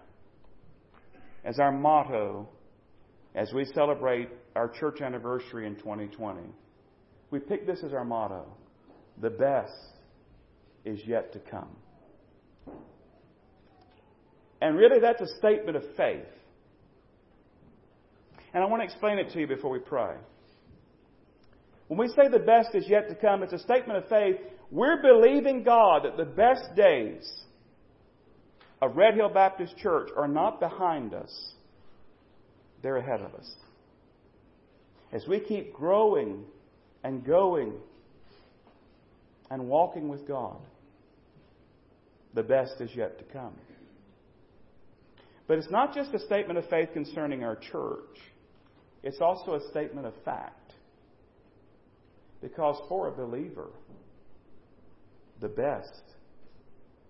as 1.46 1.60
our 1.60 1.72
motto 1.72 2.50
as 3.36 3.52
we 3.54 3.66
celebrate 3.74 4.30
our 4.56 4.70
church 4.70 5.02
anniversary 5.02 5.66
in 5.68 5.76
2020 5.76 6.42
we 7.30 7.40
pick 7.40 7.66
this 7.66 7.84
as 7.84 7.94
our 7.94 8.06
motto 8.06 8.46
the 9.20 9.30
best 9.30 9.74
is 10.86 11.00
yet 11.06 11.34
to 11.34 11.40
come. 11.40 11.70
And 14.62 14.78
really, 14.78 15.00
that's 15.00 15.22
a 15.22 15.38
statement 15.38 15.76
of 15.76 15.84
faith. 15.96 16.26
And 18.54 18.64
I 18.64 18.68
want 18.68 18.82
to 18.82 18.86
explain 18.86 19.18
it 19.18 19.32
to 19.34 19.40
you 19.40 19.48
before 19.48 19.72
we 19.72 19.80
pray. 19.80 20.16
When 21.88 22.00
we 22.00 22.08
say 22.10 22.28
the 22.30 22.40
best 22.40 22.70
is 22.74 22.86
yet 22.88 23.10
to 23.10 23.16
come, 23.16 23.44
it's 23.44 23.54
a 23.54 23.60
statement 23.60 24.04
of 24.04 24.10
faith. 24.10 24.38
We're 24.70 25.02
believing 25.02 25.64
God 25.64 26.04
that 26.06 26.18
the 26.18 26.26
best 26.26 26.76
days 26.76 27.30
of 28.82 28.96
Red 28.96 29.16
Hill 29.16 29.30
Baptist 29.30 29.78
Church 29.78 30.10
are 30.16 30.28
not 30.28 30.60
behind 30.60 31.14
us, 31.14 31.54
they're 32.82 32.98
ahead 32.98 33.22
of 33.22 33.34
us. 33.36 33.50
As 35.12 35.28
we 35.28 35.40
keep 35.40 35.74
growing 35.74 36.46
and 37.04 37.26
going 37.26 37.74
and 39.50 39.68
walking 39.68 40.08
with 40.08 40.28
God, 40.28 40.58
the 42.34 42.44
best 42.44 42.80
is 42.80 42.90
yet 42.96 43.18
to 43.20 43.26
come. 43.26 43.54
But 45.48 45.58
it's 45.58 45.70
not 45.70 45.94
just 45.94 46.14
a 46.14 46.20
statement 46.20 46.58
of 46.60 46.70
faith 46.70 46.90
concerning 46.94 47.44
our 47.44 47.58
church. 47.58 48.18
it's 49.04 49.20
also 49.20 49.56
a 49.56 49.70
statement 49.72 50.08
of 50.08 50.14
fact. 50.24 50.74
Because 52.42 52.80
for 52.88 53.08
a 53.08 53.12
believer, 53.12 53.70
the 55.42 55.50
best 55.50 56.02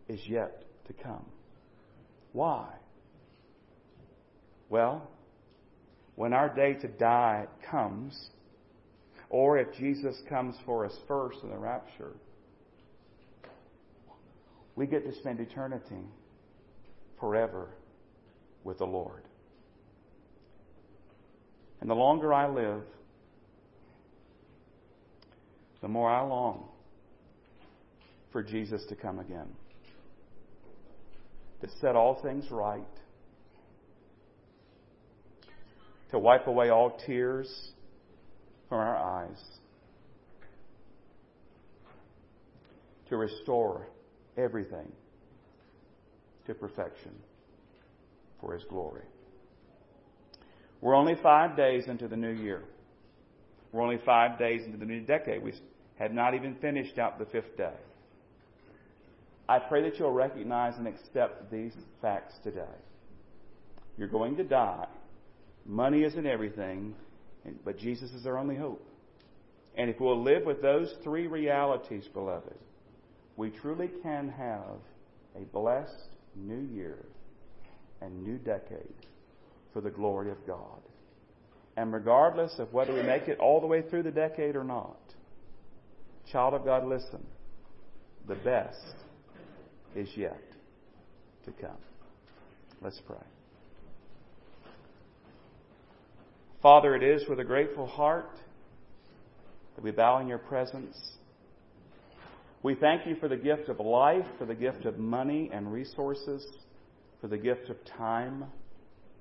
is 0.08 0.20
yet 0.28 0.64
to 0.88 0.94
come. 0.94 1.26
Why? 2.34 2.68
Well, 4.70 5.08
when 6.16 6.34
our 6.34 6.54
day 6.54 6.74
to 6.74 6.88
die 6.88 7.48
comes, 7.70 8.30
or 9.30 9.58
if 9.58 9.74
Jesus 9.78 10.22
comes 10.28 10.56
for 10.66 10.86
us 10.86 10.94
first 11.08 11.38
in 11.44 11.50
the 11.50 11.58
rapture, 11.58 12.14
we 14.76 14.86
get 14.86 15.06
to 15.06 15.16
spend 15.20 15.40
eternity 15.40 16.04
forever 17.20 17.70
with 18.64 18.78
the 18.80 18.86
Lord. 18.86 19.24
And 21.80 21.90
the 21.90 21.96
longer 21.96 22.34
I 22.34 22.48
live, 22.48 22.84
the 25.82 25.88
more 25.88 26.10
I 26.10 26.22
long 26.22 26.66
for 28.32 28.44
Jesus 28.44 28.84
to 28.90 28.96
come 28.96 29.20
again, 29.20 29.48
to 31.62 31.70
set 31.80 31.96
all 31.96 32.22
things 32.22 32.46
right, 32.52 32.84
to 36.12 36.20
wipe 36.20 36.48
away 36.48 36.70
all 36.70 36.98
tears 37.06 37.50
from 38.70 38.80
our 38.80 38.98
eyes, 38.98 39.42
to 43.10 43.18
restore 43.18 43.88
everything 44.38 44.92
to 46.48 46.54
perfection 46.54 47.12
for 48.40 48.54
His 48.54 48.64
glory. 48.66 49.04
We're 50.82 50.96
only 50.96 51.16
five 51.22 51.56
days 51.56 51.86
into 51.88 52.08
the 52.08 52.18
new 52.18 52.32
year. 52.32 52.64
We're 53.72 53.84
only 53.84 54.00
five 54.06 54.40
days 54.40 54.66
into 54.66 54.78
the 54.78 54.86
new 54.86 55.02
decade. 55.02 55.44
We 55.44 55.54
have 56.00 56.12
not 56.12 56.34
even 56.34 56.56
finished 56.56 56.98
out 56.98 57.20
the 57.20 57.26
fifth 57.26 57.56
day. 57.56 57.76
I 59.48 59.60
pray 59.60 59.84
that 59.84 60.00
you'll 60.00 60.12
recognize 60.12 60.78
and 60.78 60.88
accept 60.88 61.52
these 61.52 61.74
facts 62.02 62.34
today. 62.44 62.62
You're 63.98 64.08
going 64.08 64.38
to 64.38 64.44
die. 64.44 64.88
Money 65.72 66.04
isn't 66.04 66.28
everything, 66.28 66.94
but 67.64 67.78
Jesus 67.78 68.12
is 68.12 68.26
our 68.26 68.38
only 68.38 68.58
hope. 68.58 68.86
And 69.78 69.90
if 69.90 70.02
we'll 70.02 70.22
live 70.22 70.46
with 70.46 70.62
those 70.62 70.94
three 71.02 71.28
realities, 71.28 72.04
beloved, 72.14 72.58
we 73.38 73.52
truly 73.52 73.90
can 74.04 74.28
have 74.28 74.82
a 75.34 75.46
blessed 75.54 76.10
new 76.36 76.60
year 76.60 76.98
and 78.02 78.22
new 78.22 78.38
decade 78.38 78.94
for 79.72 79.80
the 79.80 79.90
glory 79.90 80.30
of 80.30 80.46
God. 80.46 80.82
And 81.78 81.94
regardless 81.94 82.54
of 82.60 82.74
whether 82.74 82.94
we 82.94 83.04
make 83.04 83.30
it 83.30 83.40
all 83.40 83.62
the 83.62 83.68
way 83.68 83.82
through 83.82 84.04
the 84.04 84.12
decade 84.12 84.58
or 84.58 84.66
not, 84.66 85.00
child 86.34 86.54
of 86.54 86.66
God, 86.66 86.86
listen. 86.86 87.26
The 88.28 88.36
best 88.36 88.96
is 89.96 90.10
yet 90.18 90.44
to 91.46 91.52
come. 91.54 91.78
Let's 92.82 93.00
pray. 93.08 93.24
Father, 96.62 96.96
it 96.96 97.02
is 97.02 97.28
with 97.28 97.40
a 97.40 97.44
grateful 97.44 97.88
heart 97.88 98.30
that 99.76 99.84
we 99.84 99.90
bow 99.90 100.20
in 100.20 100.28
your 100.28 100.38
presence. 100.38 100.96
We 102.62 102.76
thank 102.76 103.08
you 103.08 103.16
for 103.16 103.28
the 103.28 103.36
gift 103.36 103.68
of 103.68 103.80
life, 103.80 104.28
for 104.38 104.46
the 104.46 104.54
gift 104.54 104.86
of 104.86 105.00
money 105.00 105.50
and 105.52 105.74
resources, 105.74 106.46
for 107.20 107.28
the 107.28 107.38
gift 107.40 107.72
of 107.72 107.78
time, 107.98 108.46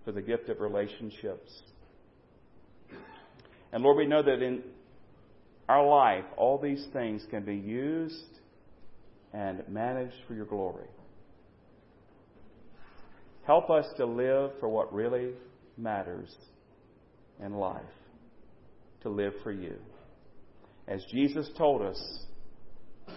for 0.05 0.13
the 0.13 0.21
gift 0.21 0.51
of 0.51 0.61
relationships. 0.61 1.63
And 3.73 3.83
Lord, 3.83 3.97
we 3.97 4.07
know 4.07 4.23
that 4.23 4.43
in 4.43 4.63
our 5.67 5.87
life, 5.87 6.25
all 6.37 6.59
these 6.59 6.87
things 6.93 7.25
can 7.31 7.47
be 7.47 7.57
used 7.57 8.39
and 9.33 9.67
managed 9.67 10.17
for 10.29 10.35
your 10.35 10.45
glory. 10.45 10.89
Help 13.47 13.71
us 13.71 13.87
to 13.97 14.05
live 14.05 14.51
for 14.61 14.69
what 14.69 14.93
really 14.93 15.31
matters 15.79 16.29
in 17.45 17.55
life, 17.55 17.83
to 19.03 19.09
live 19.09 19.33
for 19.43 19.53
you. 19.53 19.77
As 20.87 21.05
Jesus 21.11 21.49
told 21.57 21.83
us, 21.83 22.21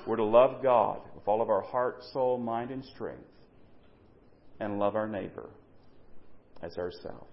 we're 0.08 0.16
to 0.18 0.24
love 0.24 0.62
God 0.62 1.02
with 1.16 1.28
all 1.28 1.42
of 1.42 1.50
our 1.50 1.62
heart, 1.62 2.04
soul, 2.12 2.38
mind, 2.38 2.72
and 2.72 2.84
strength, 2.96 3.22
and 4.60 4.80
love 4.80 4.96
our 4.96 5.08
neighbor 5.08 5.50
as 6.62 6.78
ourselves. 6.78 7.28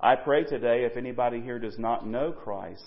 I 0.00 0.14
pray 0.14 0.44
today, 0.44 0.84
if 0.84 0.96
anybody 0.96 1.40
here 1.40 1.58
does 1.58 1.78
not 1.78 2.06
know 2.06 2.32
Christ, 2.32 2.82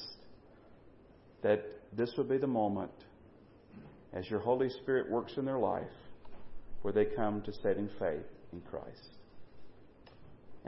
that 1.43 1.63
this 1.95 2.11
would 2.17 2.29
be 2.29 2.37
the 2.37 2.47
moment 2.47 2.91
as 4.13 4.29
your 4.29 4.39
Holy 4.39 4.69
Spirit 4.81 5.09
works 5.09 5.33
in 5.37 5.45
their 5.45 5.59
life 5.59 5.83
where 6.81 6.93
they 6.93 7.05
come 7.05 7.41
to 7.41 7.53
saving 7.61 7.89
faith 7.99 8.25
in 8.53 8.61
Christ. 8.61 9.17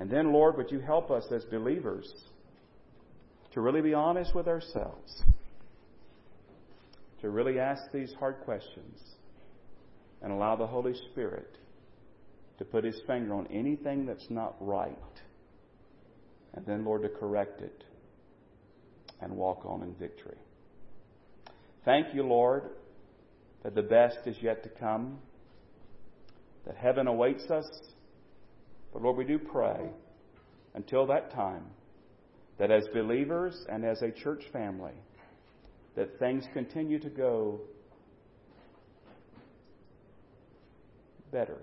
And 0.03 0.11
then, 0.11 0.33
Lord, 0.33 0.57
would 0.57 0.69
you 0.69 0.81
help 0.81 1.11
us 1.11 1.23
as 1.31 1.45
believers 1.45 2.13
to 3.53 3.61
really 3.61 3.79
be 3.79 3.93
honest 3.93 4.35
with 4.35 4.49
ourselves, 4.49 5.23
to 7.21 7.29
really 7.29 7.57
ask 7.57 7.89
these 7.93 8.13
hard 8.19 8.35
questions, 8.43 8.99
and 10.21 10.33
allow 10.33 10.57
the 10.57 10.67
Holy 10.67 10.93
Spirit 11.09 11.57
to 12.57 12.65
put 12.65 12.83
his 12.83 12.99
finger 13.07 13.33
on 13.33 13.47
anything 13.47 14.05
that's 14.05 14.29
not 14.29 14.57
right, 14.59 14.97
and 16.53 16.65
then, 16.65 16.83
Lord, 16.83 17.03
to 17.03 17.09
correct 17.09 17.61
it 17.61 17.85
and 19.21 19.31
walk 19.37 19.65
on 19.65 19.83
in 19.83 19.93
victory. 19.93 20.37
Thank 21.85 22.13
you, 22.13 22.23
Lord, 22.23 22.63
that 23.63 23.73
the 23.73 23.83
best 23.83 24.17
is 24.25 24.35
yet 24.41 24.63
to 24.63 24.69
come, 24.69 25.19
that 26.65 26.75
heaven 26.75 27.07
awaits 27.07 27.49
us. 27.49 27.69
But 28.93 29.01
Lord, 29.01 29.17
we 29.17 29.25
do 29.25 29.39
pray 29.39 29.89
until 30.75 31.07
that 31.07 31.31
time 31.31 31.65
that 32.59 32.71
as 32.71 32.87
believers 32.93 33.65
and 33.69 33.83
as 33.83 34.01
a 34.03 34.11
church 34.11 34.43
family, 34.53 34.93
that 35.95 36.19
things 36.19 36.45
continue 36.53 36.99
to 36.99 37.09
go 37.09 37.59
better 41.31 41.57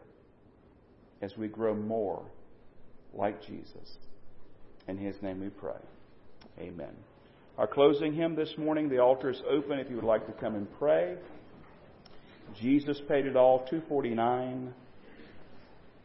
as 1.22 1.36
we 1.36 1.48
grow 1.48 1.74
more 1.74 2.24
like 3.14 3.40
Jesus. 3.46 3.98
In 4.88 4.98
His 4.98 5.14
name 5.22 5.40
we 5.40 5.48
pray. 5.48 5.80
Amen. 6.58 6.94
Our 7.58 7.66
closing 7.66 8.14
hymn 8.14 8.34
this 8.34 8.54
morning, 8.56 8.88
the 8.88 8.98
altar 8.98 9.30
is 9.30 9.42
open 9.48 9.78
if 9.78 9.88
you 9.88 9.96
would 9.96 10.04
like 10.04 10.26
to 10.26 10.32
come 10.32 10.54
and 10.54 10.66
pray. 10.78 11.16
Jesus 12.60 13.00
paid 13.06 13.26
it 13.26 13.36
all, 13.36 13.58
249. 13.70 14.74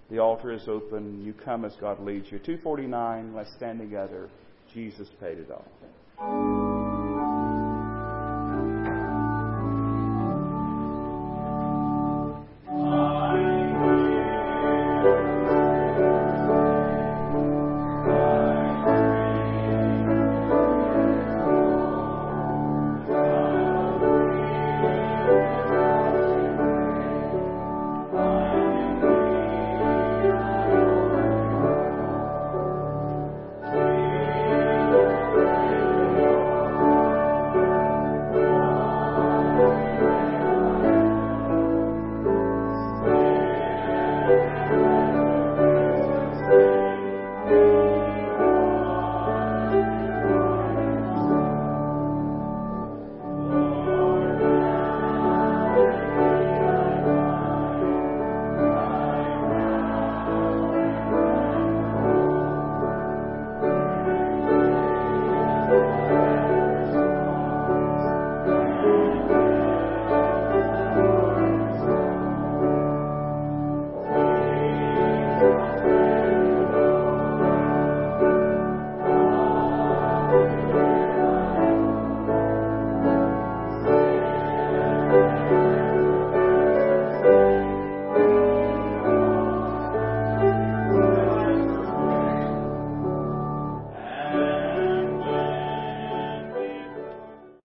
The 0.10 0.20
altar 0.20 0.52
is 0.52 0.68
open. 0.68 1.24
You 1.24 1.34
come 1.34 1.66
as 1.66 1.76
God 1.80 2.00
leads 2.00 2.32
you. 2.32 2.40
249, 2.40 3.34
let's 3.34 3.52
stand 3.54 3.80
together. 3.80 4.30
Jesus 4.74 5.08
paid 5.20 5.40
it 5.40 5.50
all. 5.52 6.65